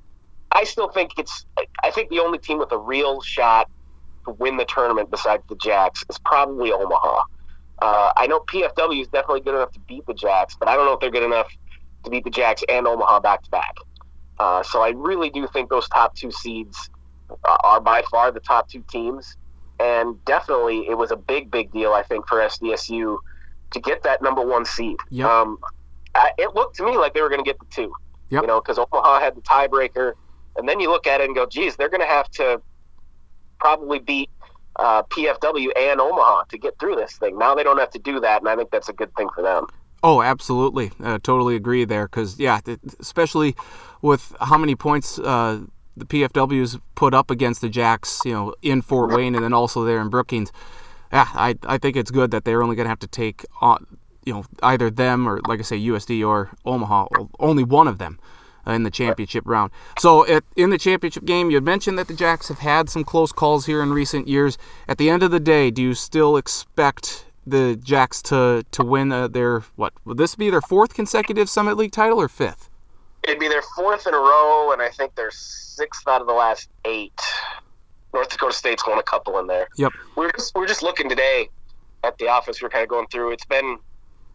[0.53, 1.45] I still think it's.
[1.83, 3.69] I think the only team with a real shot
[4.25, 7.23] to win the tournament besides the Jacks is probably Omaha.
[7.81, 10.85] Uh, I know PFW is definitely good enough to beat the Jacks, but I don't
[10.85, 11.47] know if they're good enough
[12.03, 13.75] to beat the Jacks and Omaha back to back.
[14.39, 16.89] Uh, so I really do think those top two seeds
[17.45, 19.37] are by far the top two teams.
[19.79, 23.17] And definitely, it was a big, big deal, I think, for SDSU
[23.71, 24.97] to get that number one seed.
[25.09, 25.27] Yep.
[25.27, 25.57] Um,
[26.13, 27.91] I, it looked to me like they were going to get the two.
[28.29, 28.43] Yep.
[28.43, 30.13] You know, because Omaha had the tiebreaker.
[30.57, 32.61] And then you look at it and go, geez, they're going to have to
[33.59, 34.29] probably beat
[34.75, 37.37] uh, PFW and Omaha to get through this thing.
[37.37, 39.41] Now they don't have to do that, and I think that's a good thing for
[39.41, 39.67] them.
[40.03, 40.91] Oh, absolutely.
[41.03, 42.07] Uh, totally agree there.
[42.07, 42.59] Because, yeah,
[42.99, 43.55] especially
[44.01, 45.61] with how many points uh,
[45.95, 49.83] the PFWs put up against the Jacks, you know, in Fort Wayne and then also
[49.83, 50.51] there in Brookings.
[51.11, 53.85] Yeah, I, I think it's good that they're only going to have to take on,
[54.25, 57.07] you know, either them or, like I say, USD or Omaha,
[57.39, 58.19] only one of them
[58.65, 59.71] in the championship round.
[59.99, 63.03] So at, in the championship game, you had mentioned that the Jacks have had some
[63.03, 64.57] close calls here in recent years.
[64.87, 69.11] At the end of the day, do you still expect the Jacks to to win
[69.11, 69.93] uh, their what?
[70.05, 72.69] Would this be their fourth consecutive Summit League title or fifth?
[73.23, 76.33] It'd be their fourth in a row, and I think they're sixth out of the
[76.33, 77.19] last eight.
[78.13, 79.67] North Dakota State's won a couple in there.
[79.77, 79.93] Yep.
[80.15, 81.49] We're just we're just looking today
[82.03, 82.61] at the office.
[82.61, 83.31] We're kind of going through.
[83.31, 83.77] It's been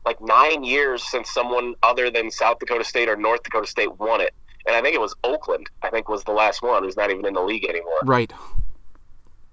[0.04, 4.20] like nine years since someone other than South Dakota State or North Dakota State won
[4.20, 4.32] it,
[4.66, 5.68] and I think it was Oakland.
[5.82, 7.98] I think was the last one who's not even in the league anymore.
[8.04, 8.32] Right.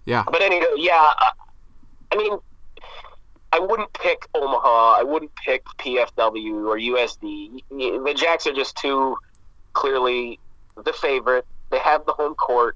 [0.06, 0.24] Yeah.
[0.26, 1.12] But anyway, yeah.
[1.19, 1.32] Uh,
[2.12, 2.38] I mean,
[3.54, 4.95] I wouldn't pick Omaha.
[4.99, 7.62] I wouldn't pick PFW or USD.
[7.69, 9.15] The Jacks are just too
[9.73, 10.39] clearly
[10.83, 11.45] the favorite.
[11.69, 12.75] They have the home court.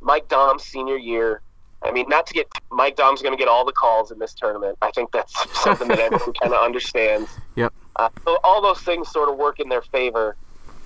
[0.00, 1.42] Mike Daum's senior year.
[1.82, 4.32] I mean, not to get Mike Daum's going to get all the calls in this
[4.32, 4.78] tournament.
[4.80, 7.30] I think that's something that everyone kind of understands.
[7.56, 7.74] Yep.
[7.96, 10.36] Uh, so all those things sort of work in their favor.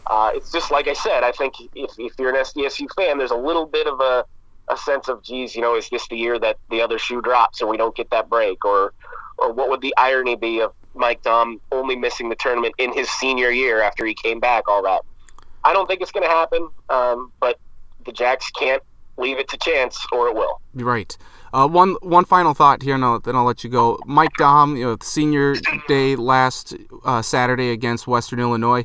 [0.09, 1.22] Uh, it's just like I said.
[1.22, 4.24] I think if, if you're an SDSU fan, there's a little bit of a
[4.70, 7.62] a sense of, geez, you know, is this the year that the other shoe drops
[7.62, 8.93] and we don't get that break, or
[9.39, 13.11] or what would the irony be of Mike Daum only missing the tournament in his
[13.11, 14.68] senior year after he came back?
[14.68, 15.03] All that.
[15.64, 17.59] I don't think it's going to happen, um, but
[18.05, 18.82] the Jacks can't
[19.16, 20.61] leave it to chance, or it will.
[20.74, 21.16] Right.
[21.53, 23.99] Uh, one one final thought here, and I'll, then I'll let you go.
[24.07, 25.55] Mike Daum, you know, senior
[25.86, 26.74] day last
[27.05, 28.84] uh, Saturday against Western Illinois.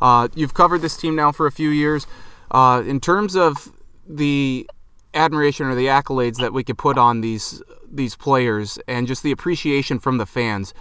[0.00, 2.06] Uh, you've covered this team now for a few years.
[2.50, 3.72] Uh, in terms of
[4.06, 4.68] the
[5.14, 7.62] admiration or the accolades that we could put on these
[7.96, 10.74] these players, and just the appreciation from the fans,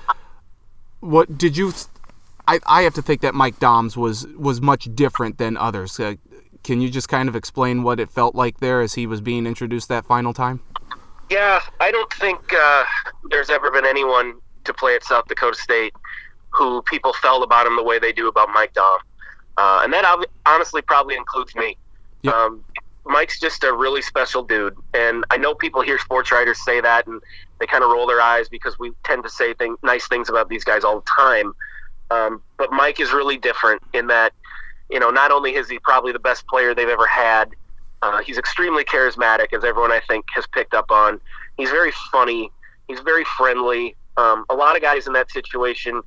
[0.99, 1.73] what did you?
[2.47, 5.99] I, I have to think that Mike Daum's was was much different than others.
[5.99, 6.15] Uh,
[6.63, 9.45] can you just kind of explain what it felt like there as he was being
[9.45, 10.61] introduced that final time?
[11.29, 12.83] Yeah, I don't think uh,
[13.29, 15.93] there's ever been anyone to play at South Dakota State
[16.51, 18.99] who people felt about him the way they do about Mike Daum,
[19.57, 20.05] Uh, and that
[20.45, 21.77] honestly probably includes me.
[22.21, 22.33] Yep.
[22.33, 22.63] Um,
[23.05, 27.05] Mike's just a really special dude, and I know people hear sports writers say that,
[27.05, 27.21] and
[27.59, 30.47] they kind of roll their eyes because we tend to say thing, nice things about
[30.47, 31.53] these guys all the time.
[32.11, 34.33] Um, but Mike is really different in that,
[34.89, 37.49] you know, not only is he probably the best player they've ever had,
[38.01, 41.19] uh, he's extremely charismatic, as everyone I think has picked up on.
[41.57, 42.51] He's very funny.
[42.87, 43.95] He's very friendly.
[44.15, 46.01] Um, a lot of guys in that situation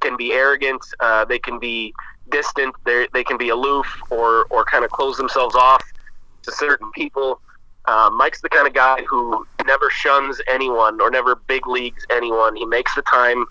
[0.00, 0.84] can be arrogant.
[0.98, 1.92] Uh, they can be
[2.30, 2.74] distant.
[2.84, 5.82] They they can be aloof or or kind of close themselves off
[6.42, 7.40] to certain people.
[7.86, 12.56] Uh, Mike's the kind of guy who never shuns anyone or never big leagues anyone.
[12.56, 13.46] He makes the time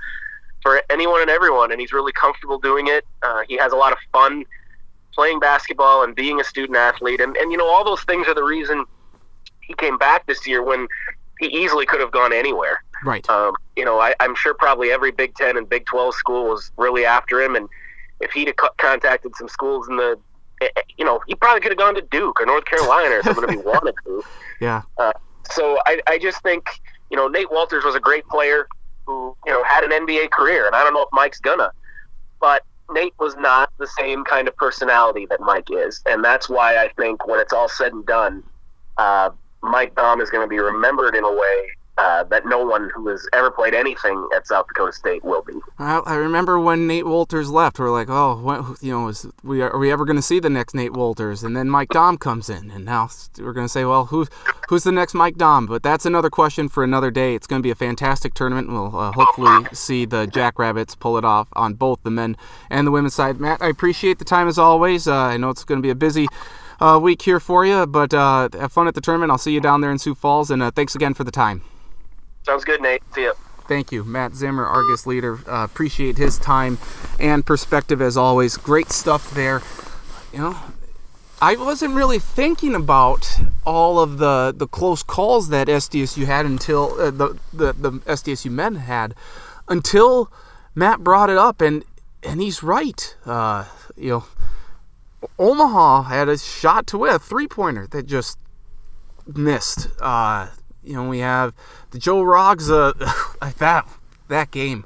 [0.61, 3.05] for anyone and everyone, and he's really comfortable doing it.
[3.21, 4.45] Uh, he has a lot of fun
[5.13, 7.19] playing basketball and being a student athlete.
[7.19, 8.85] And, and, you know, all those things are the reason
[9.61, 10.87] he came back this year when
[11.39, 12.83] he easily could have gone anywhere.
[13.03, 13.27] Right.
[13.29, 16.71] Um, you know, I, am sure probably every Big Ten and Big 12 school was
[16.77, 17.55] really after him.
[17.55, 17.67] And
[18.19, 20.19] if he'd have contacted some schools in the,
[20.97, 23.49] you know, he probably could have gone to Duke or North Carolina or something if
[23.51, 24.23] he wanted to.
[24.59, 24.81] Yeah.
[24.97, 25.13] Uh,
[25.51, 26.67] so I, I just think,
[27.09, 28.67] you know, Nate Wolters was a great player
[29.05, 30.67] who, you know, had an NBA career.
[30.67, 31.71] And I don't know if Mike's gonna.
[32.39, 36.77] But Nate was not the same kind of personality that Mike is, and that's why
[36.77, 38.43] I think when it's all said and done,
[38.97, 39.29] uh,
[39.61, 41.69] Mike Daum is going to be remembered in a way
[41.99, 45.53] uh, that no one who has ever played anything at South Dakota State will be.
[45.77, 49.27] I, I remember when Nate Wolters left, we are like, oh, what, you know, is
[49.43, 51.43] we are, are we ever going to see the next Nate Wolters?
[51.43, 54.27] And then Mike Daum comes in, and now we're going to say, well, who,
[54.69, 55.67] who's the next Mike Daum?
[55.67, 57.35] But that's another question for another day.
[57.35, 58.69] It's going to be a fantastic tournament.
[58.69, 62.37] We'll uh, hopefully see the Jackrabbits pull it off on both the men
[62.69, 63.41] and the women's side.
[63.41, 65.05] Matt, I appreciate the time as always.
[65.05, 66.27] Uh, I know it's going to be a busy
[66.79, 69.31] uh, week here for you, but uh, have fun at the tournament.
[69.31, 71.61] I'll see you down there in Sioux Falls, and uh, thanks again for the time.
[72.43, 73.01] Sounds good, Nate.
[73.13, 73.33] See you.
[73.67, 75.39] Thank you, Matt Zimmer, Argus leader.
[75.47, 76.79] Uh, appreciate his time
[77.19, 78.57] and perspective as always.
[78.57, 79.61] Great stuff there.
[80.33, 80.57] You know,
[81.41, 86.99] I wasn't really thinking about all of the, the close calls that SDSU had until
[86.99, 89.13] uh, the, the the SDSU men had
[89.67, 90.31] until
[90.73, 91.85] Matt brought it up, and
[92.23, 93.15] and he's right.
[93.25, 93.65] Uh,
[93.95, 94.25] you know,
[95.37, 98.37] Omaha had a shot to win a three pointer that just
[99.27, 99.89] missed.
[100.01, 100.47] Uh,
[100.89, 101.53] you know, we have
[101.91, 102.93] the Joe uh,
[103.59, 103.87] that
[104.27, 104.85] that game.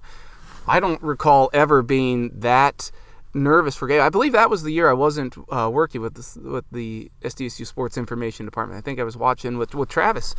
[0.67, 2.91] I don't recall ever being that
[3.33, 4.01] nervous for game.
[4.01, 7.65] I believe that was the year I wasn't uh, working with the, with the SDSU
[7.65, 8.77] Sports Information Department.
[8.77, 10.35] I think I was watching with with Travis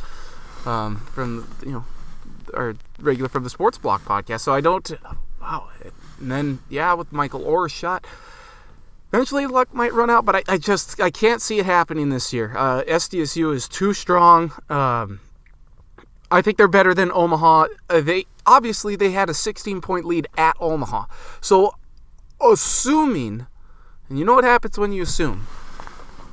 [0.67, 1.85] um, from you know
[2.53, 4.41] our regular from the Sports Block podcast.
[4.41, 4.89] So I don't.
[5.41, 5.69] Wow.
[6.19, 8.05] And then yeah, with Michael Orr's shot.
[9.11, 12.33] Eventually, luck might run out, but I, I just I can't see it happening this
[12.33, 12.53] year.
[12.55, 14.51] Uh, SDSU is too strong.
[14.69, 15.21] Um,
[16.31, 17.67] I think they're better than Omaha.
[17.89, 21.05] Uh, they obviously they had a 16 point lead at Omaha.
[21.41, 21.75] So
[22.41, 23.47] assuming,
[24.09, 25.47] and you know what happens when you assume.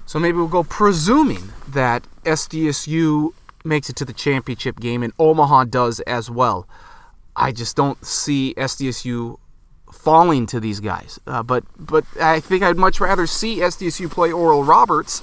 [0.06, 3.32] So maybe we'll go presuming that SDSU
[3.64, 6.66] makes it to the championship game and Omaha does as well.
[7.34, 9.38] I just don't see SDSU
[9.90, 11.18] falling to these guys.
[11.26, 15.22] Uh, but but I think I'd much rather see SDSU play Oral Roberts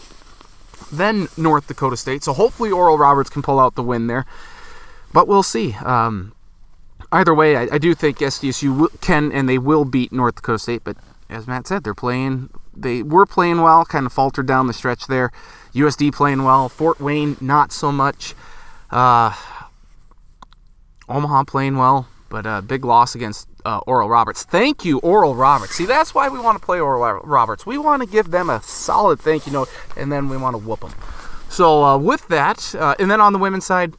[0.91, 2.23] than North Dakota State.
[2.23, 4.25] So hopefully Oral Roberts can pull out the win there
[5.13, 5.73] but we'll see.
[5.83, 6.33] Um,
[7.11, 10.83] either way, I, I, do think SDSU can and they will beat North Dakota State.
[10.83, 10.97] But
[11.29, 12.49] as Matt said, they're playing.
[12.75, 15.31] They were playing well, kind of faltered down the stretch there.
[15.73, 16.69] USD playing well.
[16.69, 18.33] Fort Wayne not so much.
[18.89, 19.35] Uh,
[21.07, 24.43] Omaha playing well, but a big loss against uh, Oral Roberts.
[24.43, 25.73] Thank you, Oral Roberts.
[25.73, 27.65] See, that's why we want to play Oral Roberts.
[27.65, 30.57] We want to give them a solid thank you note, and then we want to
[30.57, 30.93] whoop them.
[31.49, 33.95] So uh, with that, uh, and then on the women's side,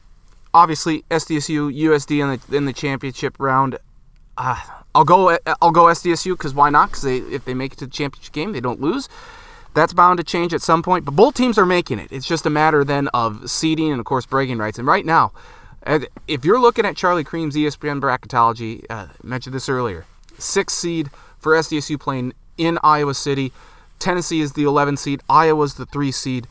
[0.53, 3.77] obviously SDSU USD in the in the championship round.
[4.37, 4.59] Uh,
[4.93, 6.89] I'll go I'll go SDSU because why not?
[6.89, 9.09] Because they if they make it to the championship game, they don't lose.
[9.73, 12.11] That's bound to change at some point, but both teams are making it.
[12.11, 14.77] It's just a matter then of seeding and, of course, bragging rights.
[14.77, 15.31] And right now,
[16.27, 20.05] if you're looking at Charlie Creme's ESPN bracketology, uh, mentioned this earlier,
[20.37, 23.53] sixth seed for SDSU playing in Iowa City.
[23.97, 25.21] Tennessee is the 11 seed.
[25.29, 26.47] Iowa's the 3 seed.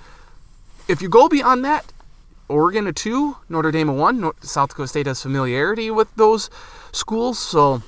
[0.89, 1.93] If you go beyond that,
[2.51, 4.33] Oregon a 2, Notre Dame a 1.
[4.43, 6.51] South Dakota State has familiarity with those
[6.93, 7.83] schools, so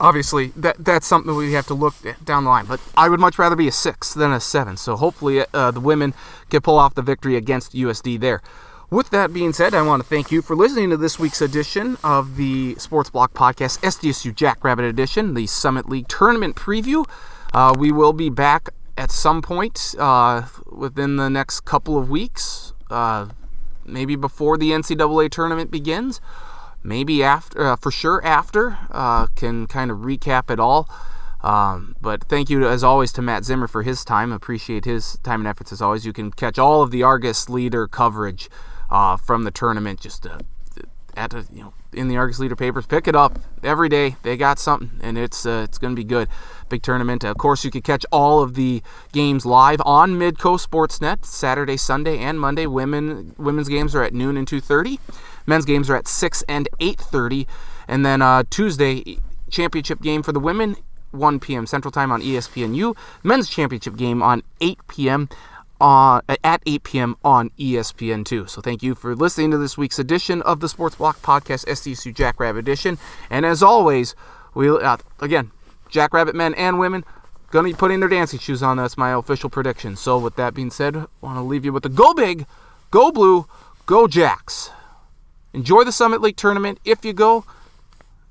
[0.00, 2.66] obviously that that's something we have to look down the line.
[2.66, 4.76] But I would much rather be a six than a seven.
[4.76, 6.14] So hopefully uh, the women
[6.50, 8.42] can pull off the victory against USD there.
[8.90, 11.96] With that being said, I want to thank you for listening to this week's edition
[12.04, 17.04] of the Sports Block Podcast, SDSU Jackrabbit Edition, the Summit League Tournament Preview.
[17.52, 22.72] Uh, we will be back at some point uh, within the next couple of weeks,
[22.90, 23.26] uh,
[23.86, 26.20] maybe before the NCAA tournament begins
[26.84, 30.88] maybe after, uh, for sure after, uh, can kind of recap it all.
[31.42, 34.32] Um, but thank you, as always, to Matt Zimmer for his time.
[34.32, 36.06] Appreciate his time and efforts as always.
[36.06, 38.48] You can catch all of the Argus Leader coverage
[38.90, 40.26] uh, from the tournament just
[41.16, 42.86] at a, you know in the Argus Leader papers.
[42.86, 44.16] Pick it up every day.
[44.22, 46.28] They got something, and it's uh, it's going to be good.
[46.68, 47.24] Big tournament.
[47.24, 52.18] Of course, you can catch all of the games live on Midco Sportsnet Saturday, Sunday,
[52.18, 52.66] and Monday.
[52.66, 54.98] Women women's games are at noon and two thirty.
[55.46, 57.46] Men's games are at 6 and 8:30,
[57.86, 59.18] and then uh, Tuesday
[59.50, 60.76] championship game for the women
[61.10, 61.66] 1 p.m.
[61.66, 62.96] Central Time on ESPNU.
[63.22, 65.28] Men's championship game on 8 p.m.
[65.80, 67.16] Uh, at 8 p.m.
[67.24, 68.48] on ESPN2.
[68.48, 72.14] So thank you for listening to this week's edition of the Sports Block Podcast, SDSU
[72.14, 72.96] Jackrabbit Edition.
[73.28, 74.14] And as always,
[74.54, 75.50] we uh, again,
[75.90, 77.04] Jackrabbit men and women
[77.54, 78.76] going to be putting their dancing shoes on.
[78.76, 79.94] That's my official prediction.
[79.94, 82.46] So with that being said, I want to leave you with the go big,
[82.90, 83.46] go blue,
[83.86, 84.70] go Jacks.
[85.52, 87.44] Enjoy the Summit League tournament if you go.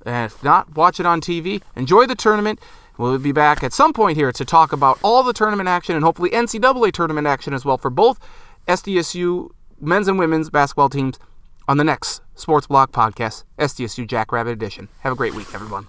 [0.04, 1.62] And if not, watch it on TV.
[1.74, 2.60] Enjoy the tournament.
[2.96, 6.04] We'll be back at some point here to talk about all the tournament action and
[6.04, 8.20] hopefully NCAA tournament action as well for both
[8.68, 11.18] SDSU men's and women's basketball teams
[11.66, 14.88] on the next Sports Block podcast, SDSU Jackrabbit Edition.
[15.00, 15.88] Have a great week, everyone.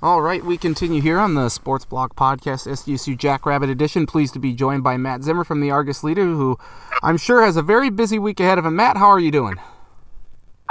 [0.00, 4.04] All right, we continue here on the Sports Block Podcast, SDSU Jackrabbit Edition.
[4.04, 6.58] Pleased to be joined by Matt Zimmer from the Argus Leader, who
[7.04, 8.74] I'm sure has a very busy week ahead of him.
[8.74, 9.60] Matt, how are you doing?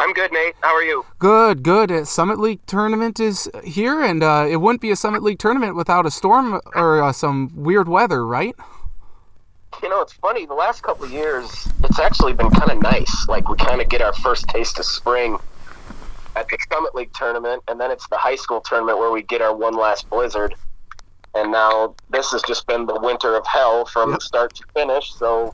[0.02, 0.56] I'm good, Nate.
[0.62, 1.06] How are you?
[1.20, 1.92] Good, good.
[1.92, 5.76] A Summit League tournament is here, and uh, it wouldn't be a Summit League tournament
[5.76, 8.56] without a storm or uh, some weird weather, right?
[9.84, 10.48] You know, it's funny.
[10.48, 13.28] The last couple of years, it's actually been kind of nice.
[13.28, 15.38] Like we kind of get our first taste of spring
[16.36, 19.40] at the Summit League tournament, and then it's the high school tournament where we get
[19.40, 20.56] our one last blizzard.
[21.36, 24.24] And now this has just been the winter of hell from yep.
[24.24, 25.14] start to finish.
[25.14, 25.54] So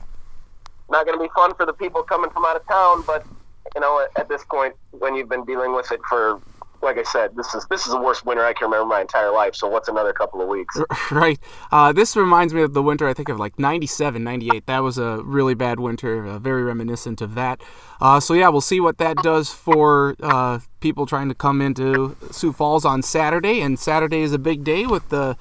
[0.88, 3.04] not going to be fun for the people coming from out of town.
[3.06, 3.26] But
[3.74, 6.40] you know, at, this point, when you've been dealing with it for
[6.80, 9.32] like I said, this is this is the worst winter I can remember my entire
[9.32, 9.54] life.
[9.54, 10.78] So what's another couple of weeks?
[11.10, 11.38] Right.
[11.72, 14.66] Uh, this reminds me of the winter I think of like 97, 98.
[14.66, 17.62] That was a really bad winter, uh, very reminiscent of that.
[18.00, 22.16] Uh, so yeah, we'll see what that does for uh, people trying to come into
[22.30, 23.60] Sioux Falls on Saturday.
[23.60, 25.36] And Saturday is a big day with the.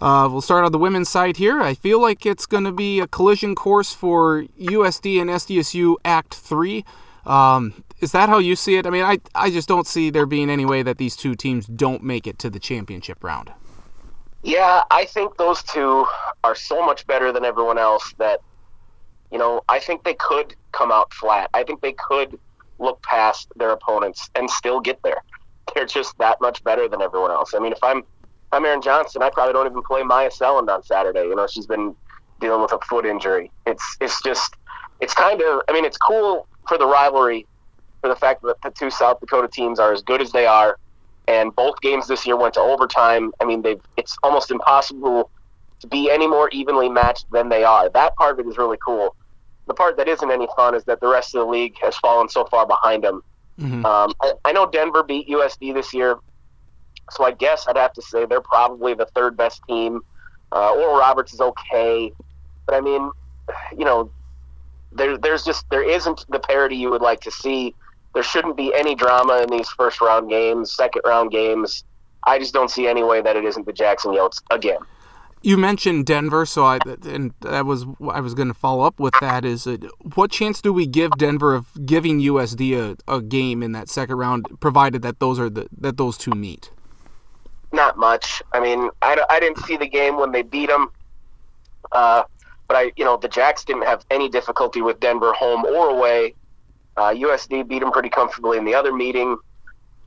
[0.00, 1.60] Uh, we'll start on the women's side here.
[1.60, 6.34] I feel like it's going to be a collision course for USD and SDSU Act
[6.34, 6.84] 3.
[7.28, 8.86] Um, is that how you see it?
[8.86, 11.66] I mean, I I just don't see there being any way that these two teams
[11.66, 13.52] don't make it to the championship round.
[14.42, 16.06] Yeah, I think those two
[16.44, 18.40] are so much better than everyone else that
[19.30, 21.50] you know, I think they could come out flat.
[21.52, 22.38] I think they could
[22.78, 25.22] look past their opponents and still get there.
[25.74, 27.52] They're just that much better than everyone else.
[27.54, 28.04] I mean, if I'm
[28.52, 31.24] I'm Aaron Johnston, I probably don't even play Myah Selland on Saturday.
[31.24, 31.94] You know, she's been
[32.40, 33.50] dealing with a foot injury.
[33.66, 34.54] It's it's just
[35.00, 37.46] it's kind of I mean, it's cool for the rivalry
[38.00, 40.78] for the fact that the two South Dakota teams are as good as they are,
[41.26, 43.32] and both games this year went to overtime.
[43.40, 45.30] I mean, they've it's almost impossible
[45.80, 47.88] to be any more evenly matched than they are.
[47.88, 49.14] That part of it is really cool.
[49.66, 52.28] The part that isn't any fun is that the rest of the league has fallen
[52.28, 53.22] so far behind them.
[53.60, 53.84] Mm-hmm.
[53.84, 56.16] Um, I, I know Denver beat USD this year,
[57.10, 60.00] so I guess I'd have to say they're probably the third best team.
[60.52, 62.12] Uh, Oral Roberts is okay,
[62.66, 63.10] but I mean,
[63.76, 64.10] you know,
[64.92, 67.74] there, there's just there isn't the parity you would like to see
[68.14, 71.84] there shouldn't be any drama in these first round games, second round games.
[72.24, 74.80] I just don't see any way that it isn't the Jackson Yotes again.
[75.40, 79.14] You mentioned Denver, so I and that was I was going to follow up with
[79.20, 79.44] that.
[79.44, 79.84] Is it,
[80.14, 84.16] what chance do we give Denver of giving USD a, a game in that second
[84.16, 86.72] round, provided that those are the that those two meet?
[87.70, 88.42] Not much.
[88.52, 90.90] I mean, I, I didn't see the game when they beat them,
[91.92, 92.24] uh,
[92.68, 96.34] but I you know the Jacks didn't have any difficulty with Denver home or away.
[96.96, 99.38] Uh, USD beat them pretty comfortably in the other meeting.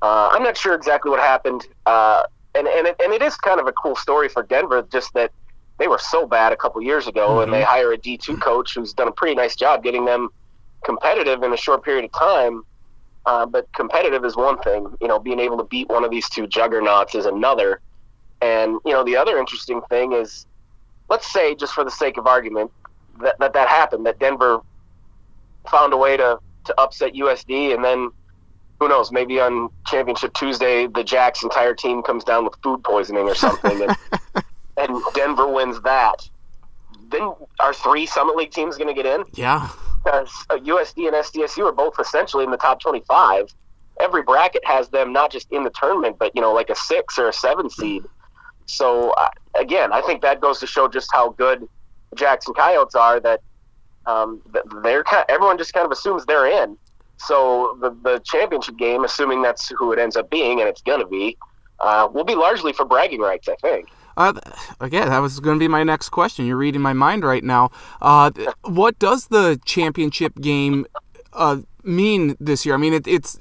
[0.01, 2.23] Uh, I'm not sure exactly what happened, uh,
[2.55, 5.31] and and it, and it is kind of a cool story for Denver, just that
[5.79, 7.43] they were so bad a couple years ago, mm-hmm.
[7.43, 10.29] and they hire a D two coach who's done a pretty nice job getting them
[10.83, 12.63] competitive in a short period of time.
[13.25, 14.87] Uh, but competitive is one thing.
[14.99, 17.79] You know, being able to beat one of these two juggernauts is another.
[18.41, 20.45] And you know, the other interesting thing is,
[21.11, 22.71] let's say, just for the sake of argument,
[23.21, 24.07] that that, that happened.
[24.07, 24.61] That Denver
[25.69, 28.09] found a way to to upset USD, and then
[28.79, 29.11] who knows?
[29.11, 33.83] Maybe on Championship Tuesday, the Jacks entire team comes down with food poisoning or something,
[33.83, 33.95] and,
[34.77, 36.27] and Denver wins that.
[37.09, 39.25] Then are three Summit League teams going to get in?
[39.33, 39.69] Yeah
[40.03, 43.53] because uh, USD and SDSU are both essentially in the top 25.
[43.99, 47.19] Every bracket has them not just in the tournament, but you know, like a six
[47.19, 48.03] or a seven seed.
[48.65, 51.67] So uh, again, I think that goes to show just how good
[52.15, 53.19] Jackson Coyotes are.
[53.19, 53.41] That
[54.05, 54.41] um,
[54.83, 56.77] they're kind of, everyone just kind of assumes they're in.
[57.17, 61.01] So the the championship game, assuming that's who it ends up being, and it's going
[61.01, 61.37] to be,
[61.79, 63.47] uh, will be largely for bragging rights.
[63.47, 63.89] I think.
[64.17, 64.33] Uh,
[64.79, 66.45] again, that was going to be my next question.
[66.45, 67.71] You're reading my mind right now.
[68.01, 68.31] Uh,
[68.63, 70.85] what does the championship game
[71.33, 72.75] uh, mean this year?
[72.75, 73.39] I mean, it, it's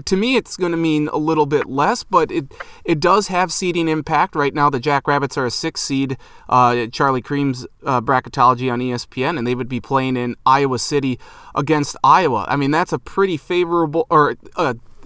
[0.00, 2.52] to me, it's going to mean a little bit less, but it
[2.84, 4.34] it does have seeding impact.
[4.34, 6.16] Right now, the Jackrabbits are a six seed.
[6.48, 11.18] Uh, Charlie Creme's uh, bracketology on ESPN, and they would be playing in Iowa City
[11.54, 12.46] against Iowa.
[12.48, 14.36] I mean, that's a pretty favorable or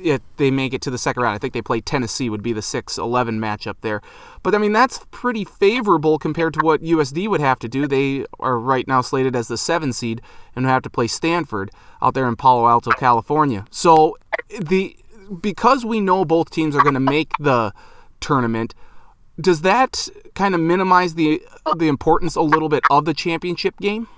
[0.01, 1.35] it, they make it to the second round.
[1.35, 4.01] I think they play Tennessee would be the 6-11 matchup there.
[4.43, 7.87] But I mean that's pretty favorable compared to what USD would have to do.
[7.87, 10.23] They are right now slated as the 7 seed
[10.55, 11.71] and have to play Stanford
[12.01, 13.65] out there in Palo Alto, California.
[13.71, 14.17] So
[14.61, 14.97] the
[15.41, 17.73] because we know both teams are going to make the
[18.21, 18.75] tournament,
[19.41, 21.43] does that kind of minimize the
[21.77, 24.09] the importance a little bit of the championship game?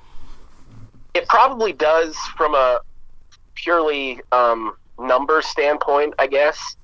[1.15, 2.81] It probably does from a
[3.55, 6.77] purely um, number standpoint, I guess.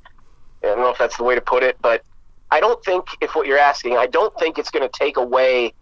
[0.63, 2.03] I don't know if that's the way to put it, but
[2.51, 5.75] I don't think, if what you're asking, I don't think it's going to take away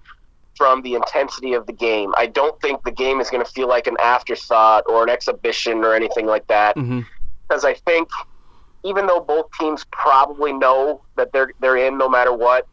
[0.56, 2.12] from the intensity of the game.
[2.16, 5.78] I don't think the game is going to feel like an afterthought or an exhibition
[5.84, 6.76] or anything like that.
[6.76, 7.00] Mm-hmm.
[7.48, 8.08] Because I think,
[8.84, 12.66] even though both teams probably know that they're they're in no matter what,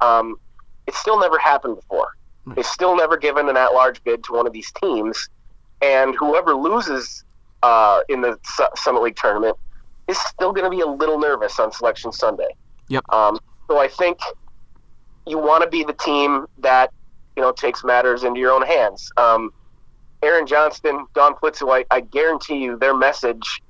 [0.00, 0.38] um,
[0.86, 2.08] it's still never happened before.
[2.46, 5.30] They've still never given an at-large bid to one of these teams,
[5.80, 7.24] and whoever loses
[7.64, 9.56] uh, in the Su- Summit League tournament
[10.06, 12.54] is still going to be a little nervous on Selection Sunday.
[12.88, 13.04] Yep.
[13.08, 13.38] Um,
[13.68, 14.18] so I think
[15.26, 16.92] you want to be the team that
[17.36, 19.10] you know takes matters into your own hands.
[19.16, 19.50] Um,
[20.22, 23.62] Aaron Johnston, Dawn Plitzuweit, I guarantee you their message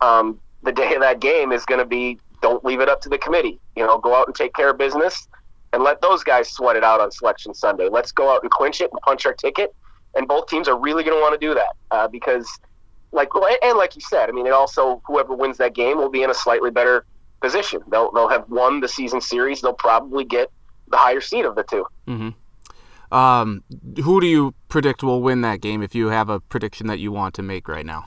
[0.00, 3.08] um, the day of that game is going to be don't leave it up to
[3.08, 3.58] the committee.
[3.74, 5.26] You know, go out and take care of business
[5.72, 7.88] and let those guys sweat it out on Selection Sunday.
[7.90, 9.74] Let's go out and clinch it and punch our ticket.
[10.14, 12.48] And both teams are really going to want to do that uh, because–
[13.12, 13.28] like
[13.62, 16.30] and like you said, I mean, it also whoever wins that game will be in
[16.30, 17.04] a slightly better
[17.40, 17.80] position.
[17.88, 19.60] They'll they'll have won the season series.
[19.60, 20.50] They'll probably get
[20.90, 23.16] the higher seed of the 2 mm-hmm.
[23.16, 23.62] um,
[24.02, 27.12] who do you predict will win that game if you have a prediction that you
[27.12, 28.06] want to make right now?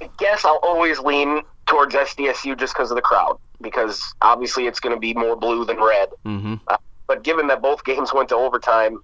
[0.00, 4.80] I guess I'll always lean towards SDSU just because of the crowd, because obviously it's
[4.80, 6.08] going to be more blue than red.
[6.24, 6.54] Mm-hmm.
[6.68, 6.76] Uh,
[7.06, 9.00] but given that both games went to overtime,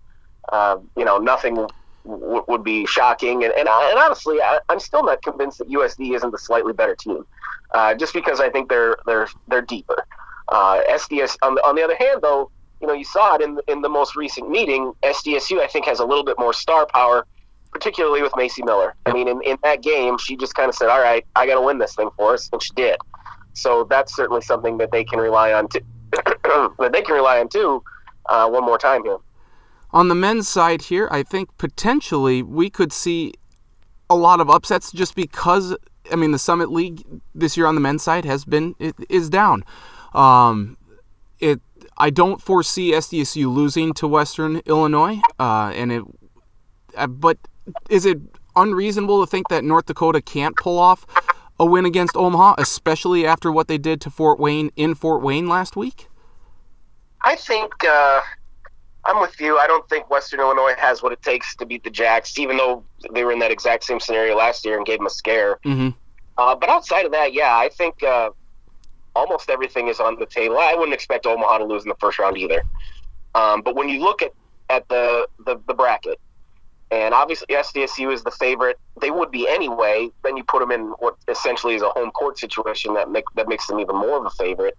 [0.51, 1.67] uh, you know, nothing
[2.05, 3.45] w- would be shocking.
[3.45, 6.95] And, and, and honestly, I, am still not convinced that USD isn't the slightly better
[6.95, 7.25] team,
[7.73, 10.07] uh, just because I think they're they're they're deeper.
[10.49, 12.51] Uh, SDS on the, on the other hand, though,
[12.81, 14.93] you know, you saw it in in the most recent meeting.
[15.03, 17.27] SDSU, I think, has a little bit more star power,
[17.71, 18.95] particularly with Macy Miller.
[19.07, 21.55] I mean, in, in that game, she just kind of said, "All right, I got
[21.55, 22.97] to win this thing for us," and she did.
[23.55, 25.69] So that's certainly something that they can rely on.
[25.69, 25.83] To,
[26.79, 27.83] that they can rely on too.
[28.27, 29.19] Uh, one more time here.
[29.93, 33.35] On the men's side here, I think potentially we could see
[34.09, 35.77] a lot of upsets just because
[36.11, 39.29] I mean the Summit League this year on the men's side has been it is
[39.29, 39.65] down.
[40.15, 40.77] Um,
[41.41, 41.61] it
[41.99, 46.05] I don't foresee SDSU losing to Western Illinois, uh, and it.
[46.97, 47.39] Uh, but
[47.89, 48.19] is it
[48.57, 51.07] unreasonable to think that North Dakota can't pull off
[51.59, 55.47] a win against Omaha, especially after what they did to Fort Wayne in Fort Wayne
[55.47, 56.09] last week?
[57.23, 58.21] I think uh,
[59.05, 59.59] I'm with you.
[59.59, 62.85] I don't think Western Illinois has what it takes to beat the Jacks, even though
[63.13, 65.59] they were in that exact same scenario last year and gave them a scare.
[65.65, 65.89] Mm-hmm.
[66.39, 68.31] Uh, but outside of that, yeah, I think uh,
[69.15, 70.59] almost everything is on the table.
[70.59, 72.63] I wouldn't expect Omaha to lose in the first round either.
[73.35, 74.33] Um, but when you look at,
[74.71, 76.21] at the, the, the bracket,
[76.93, 80.11] and obviously SDSU is the favorite, they would be anyway.
[80.23, 83.49] Then you put them in what essentially is a home court situation that make, that
[83.49, 84.77] makes them even more of a favorite.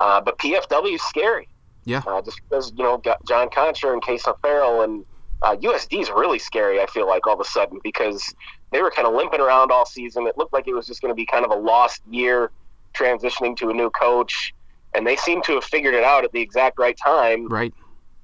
[0.00, 1.48] Uh, but PFW is scary.
[1.84, 2.02] Yeah.
[2.06, 5.04] Uh, just because, you know, got John Konchar and Kason Harrell and
[5.42, 8.34] uh, USD is really scary, I feel like, all of a sudden, because
[8.72, 10.26] they were kind of limping around all season.
[10.26, 12.50] It looked like it was just going to be kind of a lost year
[12.94, 14.54] transitioning to a new coach.
[14.94, 17.48] And they seem to have figured it out at the exact right time.
[17.48, 17.74] Right.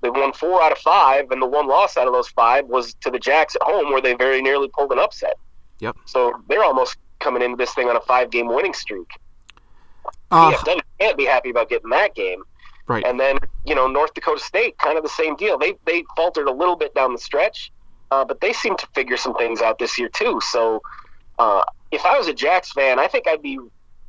[0.02, 2.94] They won four out of five, and the one loss out of those five was
[3.02, 5.34] to the Jacks at home, where they very nearly pulled an upset.
[5.80, 5.96] Yep.
[6.06, 9.10] So they're almost coming into this thing on a five-game winning streak.
[10.30, 12.42] Uh, PFW can't be happy about getting that game.
[12.90, 13.04] Right.
[13.06, 15.56] And then you know North Dakota State, kind of the same deal.
[15.56, 17.72] They they faltered a little bit down the stretch,
[18.10, 20.40] uh, but they seem to figure some things out this year too.
[20.50, 20.82] So
[21.38, 23.58] uh, if I was a Jacks fan, I think I'd be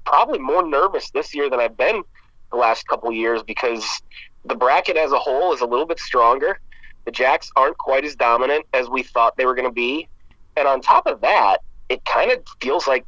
[0.06, 2.04] probably more nervous this year than I've been
[2.52, 4.02] the last couple of years because
[4.44, 6.60] the bracket as a whole is a little bit stronger.
[7.06, 10.08] The Jacks aren't quite as dominant as we thought they were going to be,
[10.58, 11.60] and on top of that,
[11.90, 13.06] it kind of feels like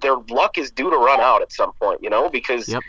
[0.00, 2.02] their luck is due to run out at some point.
[2.02, 2.82] You know, because Yep.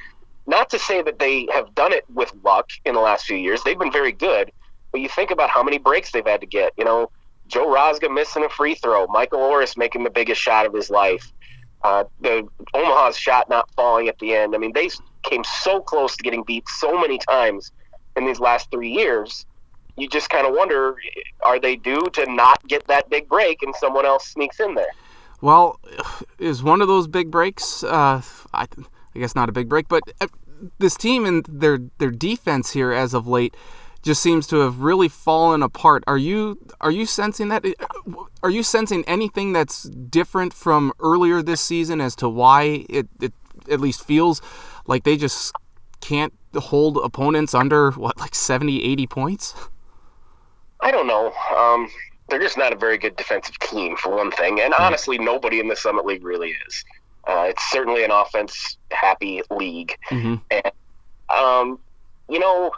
[0.48, 3.64] Not to say that they have done it with luck in the last few years.
[3.64, 4.52] They've been very good,
[4.92, 6.74] but you think about how many breaks they've had to get.
[6.78, 7.10] You know,
[7.48, 11.32] Joe Rosga missing a free throw, Michael Orris making the biggest shot of his life,
[11.84, 14.56] uh, the Omaha's shot not falling at the end.
[14.56, 14.90] I mean, they
[15.24, 17.72] came so close to getting beat so many times
[18.16, 19.46] in these last three years.
[19.98, 20.96] You just kind of wonder,
[21.44, 24.90] are they due to not get that big break and someone else sneaks in there?
[25.42, 25.80] Well,
[26.40, 27.84] is one of those big breaks?
[27.84, 28.22] Uh,
[28.54, 28.68] I,
[29.16, 30.28] I guess not a big break, but uh,
[30.80, 33.56] this team and their their defense here as of late
[34.02, 36.04] just seems to have really fallen apart.
[36.08, 37.66] Are you are you sensing that?
[38.44, 43.34] Are you sensing anything that's different from earlier this season as to why it, it
[43.70, 44.42] at least feels
[44.86, 45.54] like they just
[46.02, 49.56] can't hold opponents under what like 70 80 points?
[50.82, 51.34] I don't know.
[51.58, 51.90] Um,
[52.30, 54.60] they're just not a very good defensive team, for one thing.
[54.62, 56.86] And honestly, nobody in the Summit League really is.
[57.28, 59.98] Uh, it's certainly an offense happy league.
[60.10, 60.42] Mhm.
[60.52, 60.72] And,
[61.30, 61.80] um,
[62.30, 62.72] you know,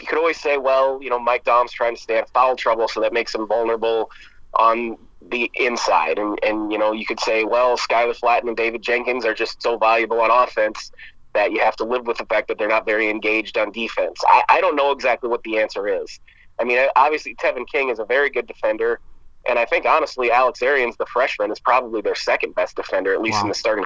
[0.00, 2.56] you could always say, well, you know, Mike Daum's trying to stay out of foul
[2.56, 4.10] trouble, so that makes him vulnerable
[4.54, 4.96] on
[5.28, 6.18] the inside.
[6.18, 9.62] And, and you know, you could say, well, Skyler Flatten and David Jenkins are just
[9.62, 10.92] so valuable on offense
[11.34, 14.18] that you have to live with the fact that they're not very engaged on defense.
[14.26, 16.18] I, I don't know exactly what the answer is.
[16.58, 19.00] I mean, obviously, Tevin King is a very good defender.
[19.48, 23.20] And I think, honestly, Alex Arians, the freshman, is probably their second best defender, at
[23.22, 23.42] least Wow.
[23.42, 23.84] in the starting.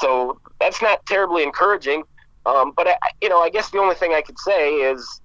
[0.00, 2.02] So that's not terribly encouraging.
[2.44, 5.20] Um, but, I, you know, I guess the only thing I could say is,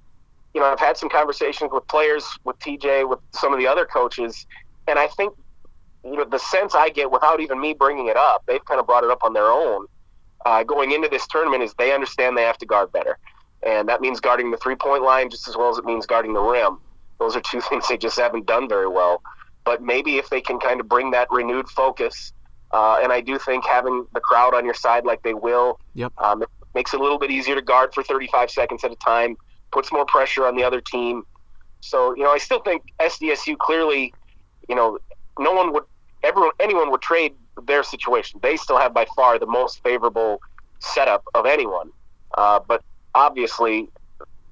[0.53, 3.85] you know, I've had some conversations with players, with TJ, with some of the other
[3.85, 4.45] coaches.
[4.87, 5.33] And I think,
[6.03, 8.87] you know, the sense I get without even me bringing it up, they've kind of
[8.87, 9.85] brought it up on their own
[10.45, 13.17] uh, going into this tournament is they understand they have to guard better.
[13.63, 16.33] And that means guarding the three point line just as well as it means guarding
[16.33, 16.79] the rim.
[17.21, 19.21] Those are two things they just haven't done very well.
[19.63, 22.33] But maybe if they can kind of bring that renewed focus,
[22.71, 26.13] uh, and I do think having the crowd on your side like they will Yep.
[26.17, 28.95] um, it makes it a little bit easier to guard for 35 seconds at a
[28.95, 29.37] time,
[29.71, 31.23] puts more pressure on the other team.
[31.81, 34.13] So, you know, I still think SDSU clearly,
[34.69, 34.97] you know,
[35.37, 35.83] no one would,
[36.23, 37.33] everyone, anyone would trade
[37.67, 38.39] their situation.
[38.41, 40.41] They still have by far the most favorable
[40.79, 41.91] setup of anyone.
[42.37, 43.89] Uh, but obviously,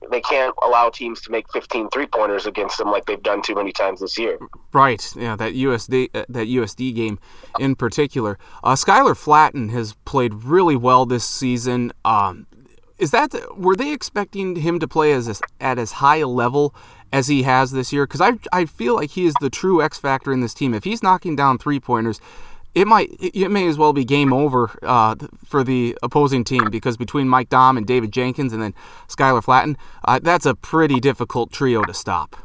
[0.10, 3.56] they can't allow teams to make 15 three pointers against them like they've done too
[3.56, 4.38] many times this year.
[4.74, 5.14] Right.
[5.16, 7.20] Yeah, that USD uh, that USD game
[7.60, 8.38] in particular.
[8.64, 11.92] Uh, Skyler Flatten has played really well this season.
[12.04, 12.48] Um,
[12.98, 16.76] is that were they expecting him to play as at as high a level
[17.12, 18.06] as he has this year?
[18.06, 20.74] Because I I feel like he is the true X factor in this team.
[20.74, 22.20] If he's knocking down three pointers.
[22.76, 23.10] It might.
[23.20, 27.50] It may as well be game over uh, for the opposing team because between Mike
[27.50, 28.74] Daum and David Jenkins and then
[29.08, 32.36] Skyler Flatten, uh, that's a pretty difficult trio to stop.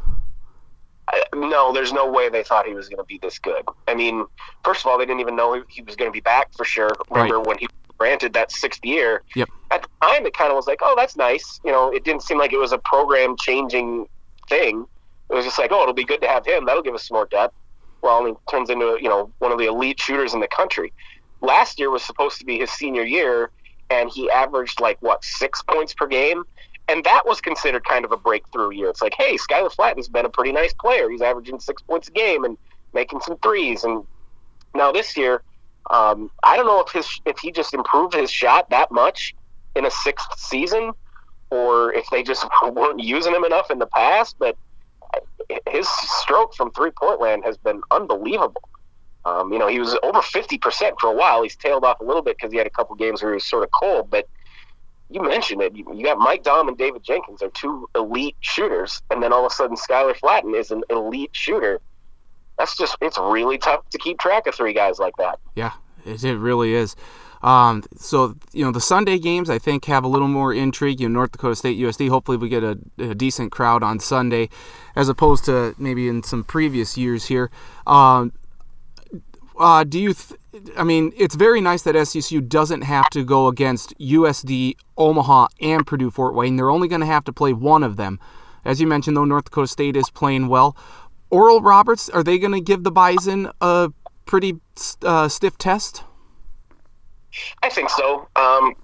[1.34, 3.64] No, there's no way they thought he was going to be this good.
[3.86, 4.24] I mean,
[4.64, 6.90] first of all, they didn't even know he- was going to be back for sure.
[7.10, 7.68] Remember when he
[7.98, 9.22] granted that sixth year?
[9.36, 9.48] Yep.
[9.70, 11.60] At the time, it kind of was like, oh, that's nice.
[11.64, 14.06] You know, it didn't seem like it was a program changing
[14.48, 14.86] thing.
[15.30, 16.64] It was just like, oh, it'll be good to have him.
[16.64, 17.54] That'll give us some more depth.
[18.04, 20.92] Well, he turns into you know one of the elite shooters in the country.
[21.40, 23.50] Last year was supposed to be his senior year,
[23.90, 26.44] and he averaged like what six points per game
[26.88, 28.90] and that was considered kind of a breakthrough year.
[28.90, 31.08] It's like, hey, Skyler Flatten's been a pretty nice player.
[31.08, 32.58] He's averaging six points a game and
[32.92, 33.84] making some threes.
[33.84, 34.04] And
[34.74, 35.42] now this year,
[35.90, 39.34] um, I don't know if his if he just improved his shot that much
[39.74, 40.92] in a sixth season,
[41.50, 44.36] or if they just weren't using him enough in the past.
[44.38, 44.56] But
[45.68, 48.68] his stroke from three point land has been unbelievable.
[49.24, 51.42] Um, you know, he was over fifty percent for a while.
[51.42, 53.46] He's tailed off a little bit because he had a couple games where he was
[53.48, 54.28] sort of cold, but
[55.10, 55.74] you mentioned it.
[55.74, 59.46] You, you got Mike Daum and David Jenkins are two elite shooters, and then all
[59.46, 61.80] of a sudden Skyler Flatten is an elite shooter.
[62.58, 65.38] That's just it's really tough to keep track of three guys like that.
[65.54, 65.72] Yeah,
[66.04, 66.94] it really is.
[67.44, 70.98] Um, so you know the Sunday games I think have a little more intrigue.
[70.98, 72.08] You know North Dakota State USD.
[72.08, 74.48] Hopefully we get a, a decent crowd on Sunday,
[74.96, 77.50] as opposed to maybe in some previous years here.
[77.86, 78.32] Um,
[79.58, 80.40] uh, do you th-
[80.78, 85.86] I mean, it's very nice that SDSU doesn't have to go against USD, Omaha, and
[85.86, 86.56] Purdue Fort Wayne.
[86.56, 88.20] They're only going to have to play one of them.
[88.64, 90.76] As you mentioned, though, North Dakota State is playing well.
[91.28, 93.92] Oral Roberts, are they going to give the Bison a
[94.24, 94.60] pretty
[95.02, 96.04] uh, stiff test?
[97.62, 98.28] I think so.
[98.36, 98.74] Um,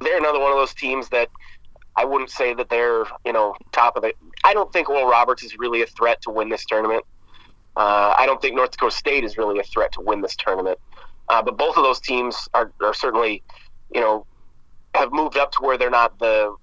[0.00, 1.28] they're another one of those teams that
[1.96, 4.16] I wouldn't say that they're you know top of it.
[4.44, 7.04] I don't think Oral Roberts is really a threat to win this tournament.
[7.76, 10.78] Uh, I don't think North Dakota State is really a threat to win this tournament.
[11.28, 13.42] Uh, but both of those teams are, are certainly,
[13.94, 14.26] you know,
[14.94, 16.54] have moved up to where they're not the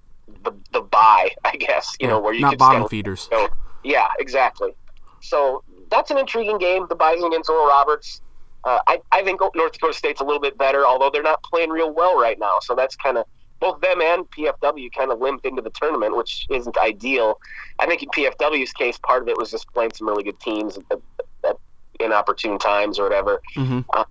[0.44, 1.96] the, the buy, I guess.
[1.98, 3.28] You yeah, know, where you not bottom feeders.
[3.32, 3.48] You know,
[3.82, 4.74] yeah, exactly.
[5.20, 6.86] So that's an intriguing game.
[6.88, 8.20] The Bison against Oral Roberts.
[8.64, 11.70] Uh, I, I think North Dakota State's a little bit better, although they're not playing
[11.70, 12.58] real well right now.
[12.60, 13.24] So that's kind of
[13.60, 17.38] both them and PFW kind of limped into the tournament, which isn't ideal.
[17.78, 20.78] I think in PFW's case, part of it was just playing some really good teams
[20.90, 21.00] at,
[21.44, 21.56] at
[22.00, 23.40] inopportune times or whatever.
[23.56, 23.80] Mm-hmm.
[23.92, 24.04] Uh,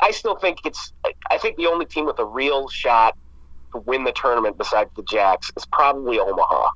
[0.00, 0.92] I still think it's.
[1.30, 3.16] I think the only team with a real shot
[3.72, 6.70] to win the tournament besides the Jacks is probably Omaha.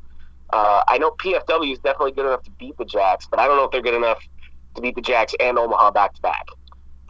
[0.53, 3.57] Uh, I know PFW is definitely good enough to beat the Jacks, but I don't
[3.57, 4.19] know if they're good enough
[4.75, 6.47] to beat the Jacks and Omaha back to back.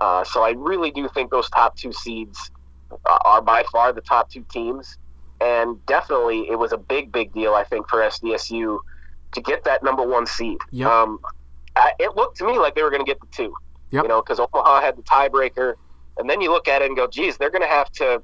[0.03, 2.51] Uh, so I really do think those top two seeds
[3.07, 4.99] are by far the top two teams
[5.43, 7.55] and definitely it was a big, big deal.
[7.55, 8.79] I think for SDSU
[9.33, 10.59] to get that number one seed.
[10.71, 10.89] Yep.
[10.89, 11.19] Um,
[11.75, 13.55] I, it looked to me like they were going to get the two.
[13.91, 14.05] Yep.
[14.05, 15.75] You know, because Omaha had the tiebreaker,
[16.19, 18.23] and then you look at it and go, "Geez, they're going to have to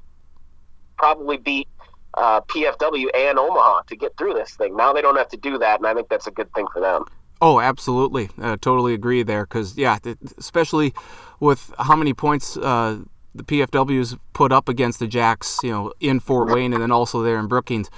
[0.97, 1.67] probably beat
[2.15, 5.57] uh, PFW and Omaha to get through this thing." Now they don't have to do
[5.59, 7.05] that, and I think that's a good thing for them.
[7.41, 8.29] Oh, absolutely.
[8.41, 9.45] Uh, totally agree there.
[9.45, 9.97] Because, yeah,
[10.37, 10.93] especially
[11.39, 12.99] with how many points uh,
[13.33, 17.21] the PFWs put up against the Jacks, you know, in Fort Wayne and then also
[17.21, 17.89] there in Brookings.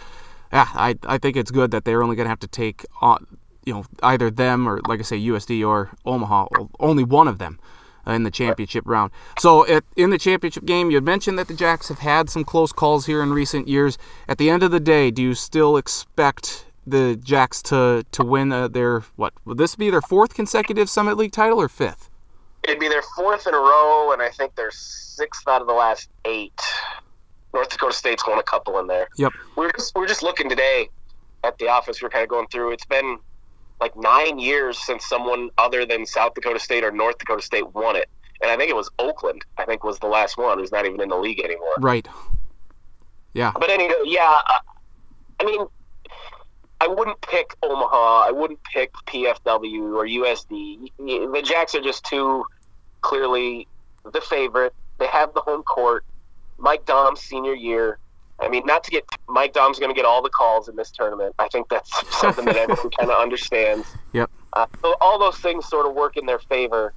[0.52, 3.26] Yeah, I, I think it's good that they're only going to have to take on,
[3.66, 6.48] you know, either them or, like I say, USD or Omaha,
[6.80, 7.60] only one of them
[8.06, 9.12] in the championship round.
[9.40, 12.72] So at, in the championship game, you mentioned that the Jacks have had some close
[12.72, 13.98] calls here in recent years.
[14.28, 18.52] At the end of the day, do you still expect the Jacks to to win
[18.52, 19.34] uh, their what?
[19.46, 22.10] Would this be their fourth consecutive Summit League title or fifth?
[22.64, 25.74] It'd be their fourth in a row, and I think they're sixth out of the
[25.74, 26.60] last eight.
[27.54, 29.10] North Dakota State's won a couple in there.
[29.18, 29.34] Yep.
[29.56, 30.90] We're just we're just looking today
[31.44, 32.02] at the office.
[32.02, 32.72] We're kind of going through.
[32.72, 33.18] It's been
[33.80, 37.96] like nine years since someone other than South Dakota State or North Dakota State won
[37.96, 38.10] it,
[38.42, 39.44] and I think it was Oakland.
[39.58, 41.74] I think was the last one who's not even in the league anymore.
[41.80, 42.08] Right.
[43.34, 43.52] Yeah.
[43.54, 44.42] But anyway, yeah.
[44.48, 44.60] Uh,
[45.40, 45.66] I mean,
[46.82, 48.24] I wouldn't pick Omaha.
[48.28, 50.92] I wouldn't pick PFW or USD.
[50.98, 52.44] The Jacks are just too
[53.02, 53.68] clearly
[54.12, 54.74] the favorite.
[54.98, 56.04] They have the home court.
[56.58, 58.00] Mike Daum's senior year.
[58.40, 60.90] I mean, not to get Mike Daum's going to get all the calls in this
[60.90, 61.36] tournament.
[61.38, 63.88] I think that's something that everyone kind of understands.
[64.14, 64.32] Yep.
[64.54, 66.94] Uh, so all those things sort of work in their favor.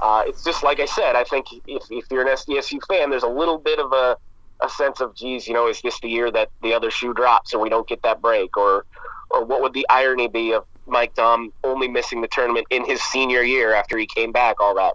[0.00, 1.14] Uh, it's just like I said.
[1.14, 4.16] I think if, if you're an SDSU fan, there's a little bit of a,
[4.60, 7.54] a sense of, geez, you know, is this the year that the other shoe drops,
[7.54, 8.86] or we don't get that break, or
[9.30, 13.02] or what would the irony be of Mike Daum only missing the tournament in his
[13.02, 14.60] senior year after he came back?
[14.60, 14.94] All that.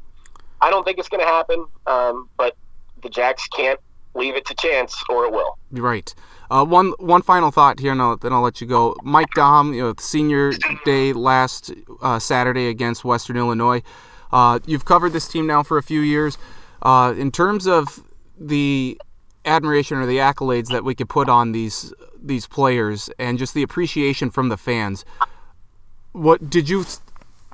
[0.61, 2.55] I don't think it's going to happen, um, but
[3.01, 3.79] the Jacks can't
[4.13, 5.57] leave it to chance, or it will.
[5.71, 6.13] Right.
[6.49, 8.95] Uh, one one final thought here, and I'll, then I'll let you go.
[9.03, 10.53] Mike Daum, you know, senior
[10.85, 11.71] day last
[12.01, 13.81] uh, Saturday against Western Illinois.
[14.31, 16.37] Uh, you've covered this team now for a few years.
[16.81, 18.03] Uh, in terms of
[18.37, 18.99] the
[19.45, 21.93] admiration or the accolades that we could put on these
[22.27, 25.05] these players and just the appreciation from the fans.
[26.11, 26.85] What did you?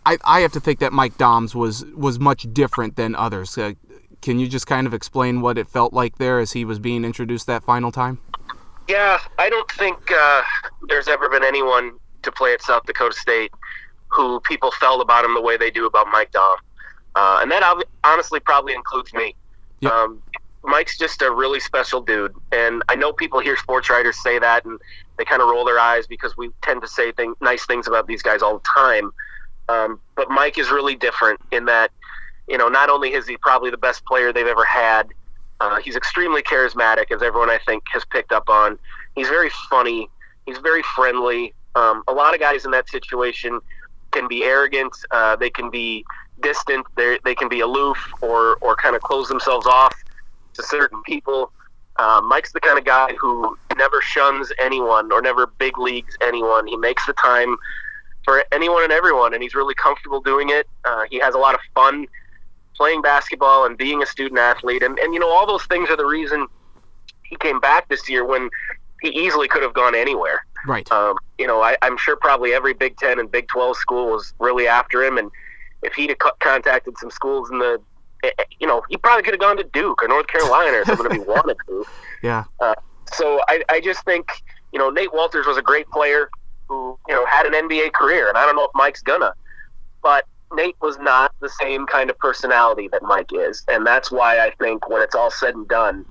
[0.06, 3.58] I, I have to think that Mike Daum's was was much different than others.
[3.58, 3.74] Uh,
[4.22, 7.04] can you just kind of explain what it felt like there as he was being
[7.04, 8.20] introduced that final time?
[8.88, 10.42] Yeah, I don't think uh,
[10.88, 13.52] there's ever been anyone to play at South Dakota State
[14.10, 16.58] who people felt about him the way they do about Mike Daum,
[17.16, 17.64] uh, and that
[18.04, 19.36] honestly probably includes me.
[19.80, 19.92] Yep.
[19.92, 20.22] Um,
[20.64, 24.64] Mike's just a really special dude, and I know people hear sports writers say that,
[24.64, 24.80] and
[25.18, 28.08] they kind of roll their eyes because we tend to say thing, nice things about
[28.08, 29.12] these guys all the time.
[29.70, 31.92] Um, but Mike is really different in that,
[32.48, 35.08] you know, not only is he probably the best player they've ever had,
[35.60, 38.78] uh, he's extremely charismatic, as everyone I think has picked up on.
[39.16, 40.10] He's very funny.
[40.46, 41.54] He's very friendly.
[41.76, 43.60] Um, a lot of guys in that situation
[44.12, 44.96] can be arrogant.
[45.10, 46.06] Uh, they can be
[46.42, 46.86] distant.
[46.96, 49.96] They they can be aloof or or kind of close themselves off
[50.62, 51.52] to certain people.
[51.98, 56.68] Uh, Mike's the kind of guy who never shuns anyone or never big leagues anyone.
[56.68, 57.58] He makes the time
[58.24, 60.68] for anyone and everyone, and he's really comfortable doing it.
[60.86, 62.08] Uh, he has a lot of fun
[62.76, 65.98] playing basketball and being a student athlete, and, and you know all those things are
[65.98, 66.48] the reason
[67.24, 68.50] he came back this year when
[69.02, 70.46] he easily could have gone anywhere.
[70.66, 70.90] Right.
[70.92, 74.34] Um, you know, I, I'm sure probably every Big Ten and Big Twelve school was
[74.40, 75.32] really after him, and
[75.84, 77.82] if he'd have contacted some schools in the
[78.60, 81.12] you know, he probably could have gone to Duke or North Carolina or something if
[81.14, 81.86] he wanted to.
[82.22, 82.44] Yeah.
[82.60, 82.76] Uh,
[83.14, 84.30] so I, I just think,
[84.72, 86.30] you know, Nate Wolters was a great player
[86.68, 89.34] who, you know, had an NBA career, and I don't know if Mike's gonna,
[90.02, 94.40] but Nate was not the same kind of personality that Mike is, and that's why
[94.40, 96.06] I think when it's all said and done,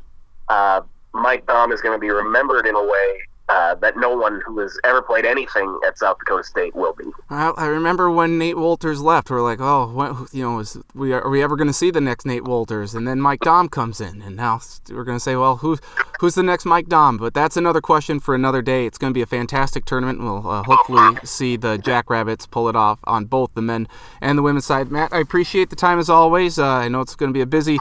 [0.48, 0.82] uh,
[1.12, 3.20] Mike Daum is going to be remembered in a way
[3.50, 7.04] uh, that no one who has ever played anything at South Dakota State will be.
[7.28, 10.78] I, I remember when Nate Wolters left, we are like, oh, what, you know, is
[10.94, 12.94] we are, are we ever going to see the next Nate Wolters?
[12.94, 15.78] And then Mike Daum comes in, and now we're going to say, well, who
[16.20, 17.18] who's the next Mike Daum?
[17.18, 18.86] But that's another question for another day.
[18.86, 20.20] It's going to be a fantastic tournament.
[20.20, 23.88] We'll uh, hopefully see the Jackrabbits pull it off on both the men
[24.20, 24.92] and the women's side.
[24.92, 26.58] Matt, I appreciate the time as always.
[26.58, 27.78] Uh, I know it's going to be a busy.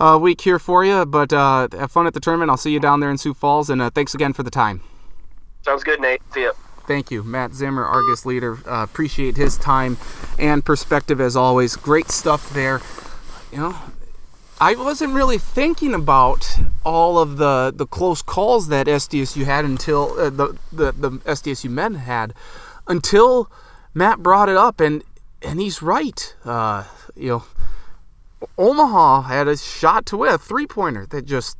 [0.00, 2.52] Uh, week here for you, but uh, have fun at the tournament.
[2.52, 4.80] I'll see you down there in Sioux Falls, and uh, thanks again for the time.
[5.62, 6.22] Sounds good, Nate.
[6.32, 6.52] See ya.
[6.86, 8.58] Thank you, Matt Zimmer, Argus leader.
[8.66, 9.98] Uh, appreciate his time
[10.38, 11.76] and perspective as always.
[11.76, 12.80] Great stuff there.
[13.52, 13.76] You know,
[14.60, 20.18] I wasn't really thinking about all of the the close calls that SDSU had until
[20.18, 22.32] uh, the, the the SDSU men had
[22.86, 23.50] until
[23.92, 25.04] Matt brought it up, and
[25.42, 26.34] and he's right.
[26.44, 26.84] Uh,
[27.14, 27.44] you know,
[28.56, 31.58] Omaha had a shot to win a three pointer that just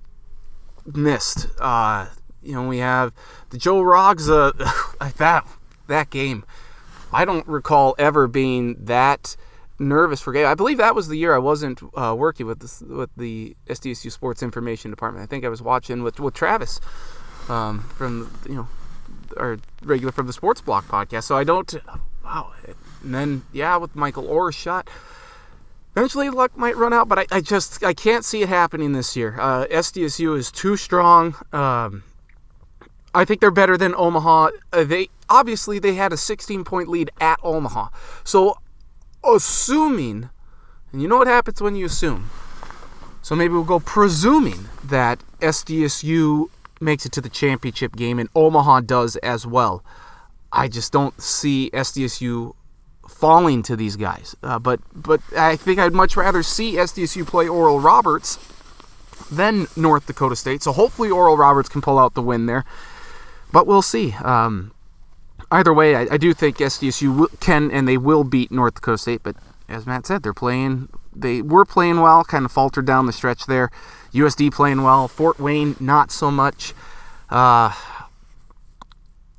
[0.86, 1.48] missed.
[1.60, 2.06] Uh,
[2.48, 3.12] you know, we have
[3.50, 4.52] the Joe uh,
[5.18, 5.46] that
[5.86, 6.44] that game.
[7.12, 9.36] I don't recall ever being that
[9.78, 10.46] nervous for game.
[10.46, 14.10] I believe that was the year I wasn't uh, working with the, with the SDSU
[14.10, 15.22] Sports Information Department.
[15.22, 16.80] I think I was watching with with Travis
[17.50, 18.68] um, from you know
[19.36, 21.24] our regular from the Sports Block podcast.
[21.24, 21.74] So I don't.
[22.24, 22.52] Wow.
[23.02, 24.88] And then yeah, with Michael Orr's shot.
[25.94, 29.16] Eventually, luck might run out, but I, I just I can't see it happening this
[29.16, 29.36] year.
[29.38, 31.34] Uh, SDSU is too strong.
[31.52, 32.04] Um,
[33.14, 34.50] I think they're better than Omaha.
[34.72, 37.88] Uh, they obviously they had a 16 point lead at Omaha.
[38.24, 38.58] So
[39.24, 40.30] assuming,
[40.92, 42.30] and you know what happens when you assume.
[43.22, 46.48] So maybe we'll go presuming that SDSU
[46.80, 49.84] makes it to the championship game and Omaha does as well.
[50.52, 52.54] I just don't see SDSU
[53.08, 54.36] falling to these guys.
[54.42, 58.38] Uh, but but I think I'd much rather see SDSU play Oral Roberts
[59.30, 60.62] than North Dakota State.
[60.62, 62.64] So hopefully Oral Roberts can pull out the win there
[63.52, 64.12] but we'll see.
[64.22, 64.72] Um,
[65.50, 69.22] either way, I, I, do think SDSU can and they will beat North Dakota State.
[69.22, 69.36] But
[69.68, 70.88] as Matt said, they're playing.
[71.14, 73.70] They were playing well, kind of faltered down the stretch there.
[74.12, 75.08] USD playing well.
[75.08, 76.74] Fort Wayne not so much.
[77.30, 77.72] Uh,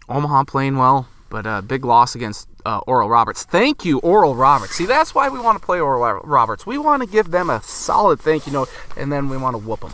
[0.07, 3.43] Omaha playing well, but a big loss against uh, Oral Roberts.
[3.43, 4.75] Thank you, Oral Roberts.
[4.75, 6.65] See, that's why we want to play Oral Roberts.
[6.65, 9.57] We want to give them a solid thank you note, and then we want to
[9.59, 9.93] whoop them.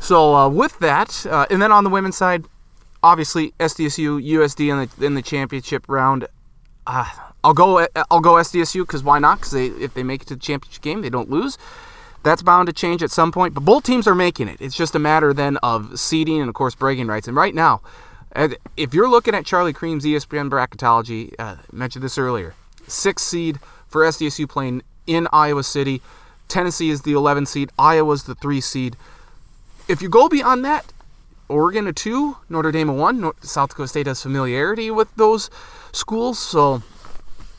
[0.00, 2.46] So uh, with that, uh, and then on the women's side,
[3.02, 6.26] obviously SDSU, USD in the in the championship round.
[6.86, 7.08] Uh,
[7.42, 9.38] I'll go I'll go SDSU because why not?
[9.38, 11.58] Because they if they make it to the championship game, they don't lose.
[12.22, 13.54] That's bound to change at some point.
[13.54, 14.60] But both teams are making it.
[14.60, 17.26] It's just a matter then of seeding and of course bragging rights.
[17.26, 17.80] And right now,
[18.76, 22.54] if you're looking at Charlie Creme's ESPN bracketology, uh, mentioned this earlier,
[22.86, 26.02] six seed for SDSU playing in Iowa City.
[26.48, 27.70] Tennessee is the 11 seed.
[27.78, 28.96] Iowa's the three seed.
[29.88, 30.92] If you go beyond that,
[31.50, 33.32] Oregon a two, Notre Dame a one.
[33.42, 35.50] South Dakota State has familiarity with those
[35.92, 36.82] schools, so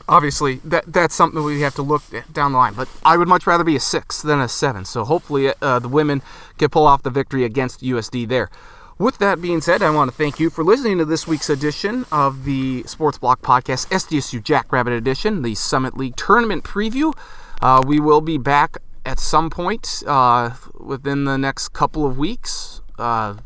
[0.08, 2.74] obviously that that's something we have to look down the line.
[2.74, 4.84] But I would much rather be a six than a seven.
[4.84, 6.22] So hopefully uh, the women
[6.58, 8.50] can pull off the victory against USD there.
[8.98, 12.04] With that being said, I want to thank you for listening to this week's edition
[12.12, 17.12] of the Sports Block Podcast, SDSU Jackrabbit Edition, the Summit League Tournament Preview.
[17.60, 22.80] Uh, we will be back at some point uh, within the next couple of weeks.
[22.98, 23.36] Uh,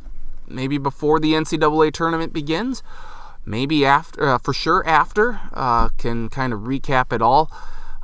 [0.49, 2.83] maybe before the NCAA tournament begins,
[3.45, 7.51] maybe after, uh, for sure after, uh, can kind of recap it all.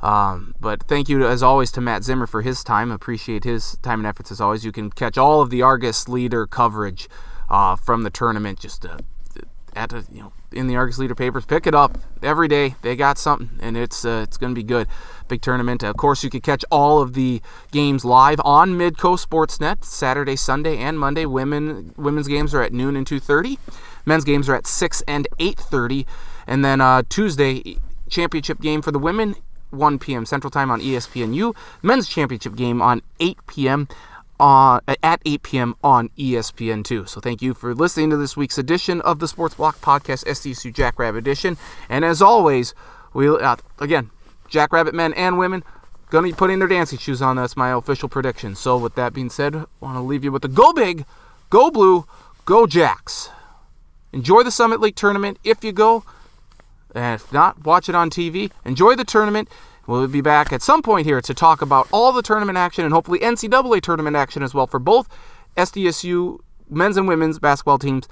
[0.01, 2.91] Um, but thank you, as always, to Matt Zimmer for his time.
[2.91, 4.65] Appreciate his time and efforts as always.
[4.65, 7.07] You can catch all of the Argus Leader coverage
[7.49, 8.97] uh, from the tournament just uh,
[9.75, 11.45] at a, you know in the Argus Leader papers.
[11.45, 12.75] Pick it up every day.
[12.81, 14.87] They got something, and it's uh, it's going to be good.
[15.27, 15.83] Big tournament.
[15.83, 20.77] Of course, you can catch all of the games live on Midco Sportsnet Saturday, Sunday,
[20.77, 21.25] and Monday.
[21.25, 23.57] Women women's games are at noon and 2:30.
[24.05, 26.05] Men's games are at 6 and 8:30,
[26.47, 27.77] and then uh, Tuesday
[28.09, 29.35] championship game for the women
[29.71, 30.25] 1 p.m.
[30.25, 31.55] Central Time on ESPNU.
[31.81, 33.87] Men's championship game on 8 p.m
[34.39, 35.75] uh, at 8 p.m.
[35.83, 37.07] on ESPN2.
[37.07, 40.73] So thank you for listening to this week's edition of the Sports Block Podcast, SDSU
[40.73, 41.57] Jackrabbit Edition.
[41.89, 42.73] And as always,
[43.13, 44.09] we uh, again,
[44.49, 45.63] Jackrabbit men and women
[46.09, 47.35] going to be putting their dancing shoes on.
[47.35, 48.55] That's my official prediction.
[48.55, 51.05] So with that being said, I want to leave you with the go big,
[51.49, 52.05] go blue,
[52.45, 53.29] go Jacks.
[54.11, 56.03] Enjoy the Summit League tournament if you go.
[56.93, 58.51] And if not, watch it on TV.
[58.63, 59.49] Enjoy the tournament.
[59.85, 62.93] We'll be back at some point here to talk about all the tournament action and
[62.93, 65.09] hopefully NCAA tournament action as well for both
[65.57, 68.07] SDSU men's and women's basketball teams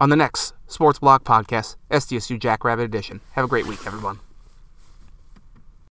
[0.00, 3.20] on the next Sports Block Podcast, SDSU Jackrabbit Edition.
[3.32, 4.20] Have a great week, everyone.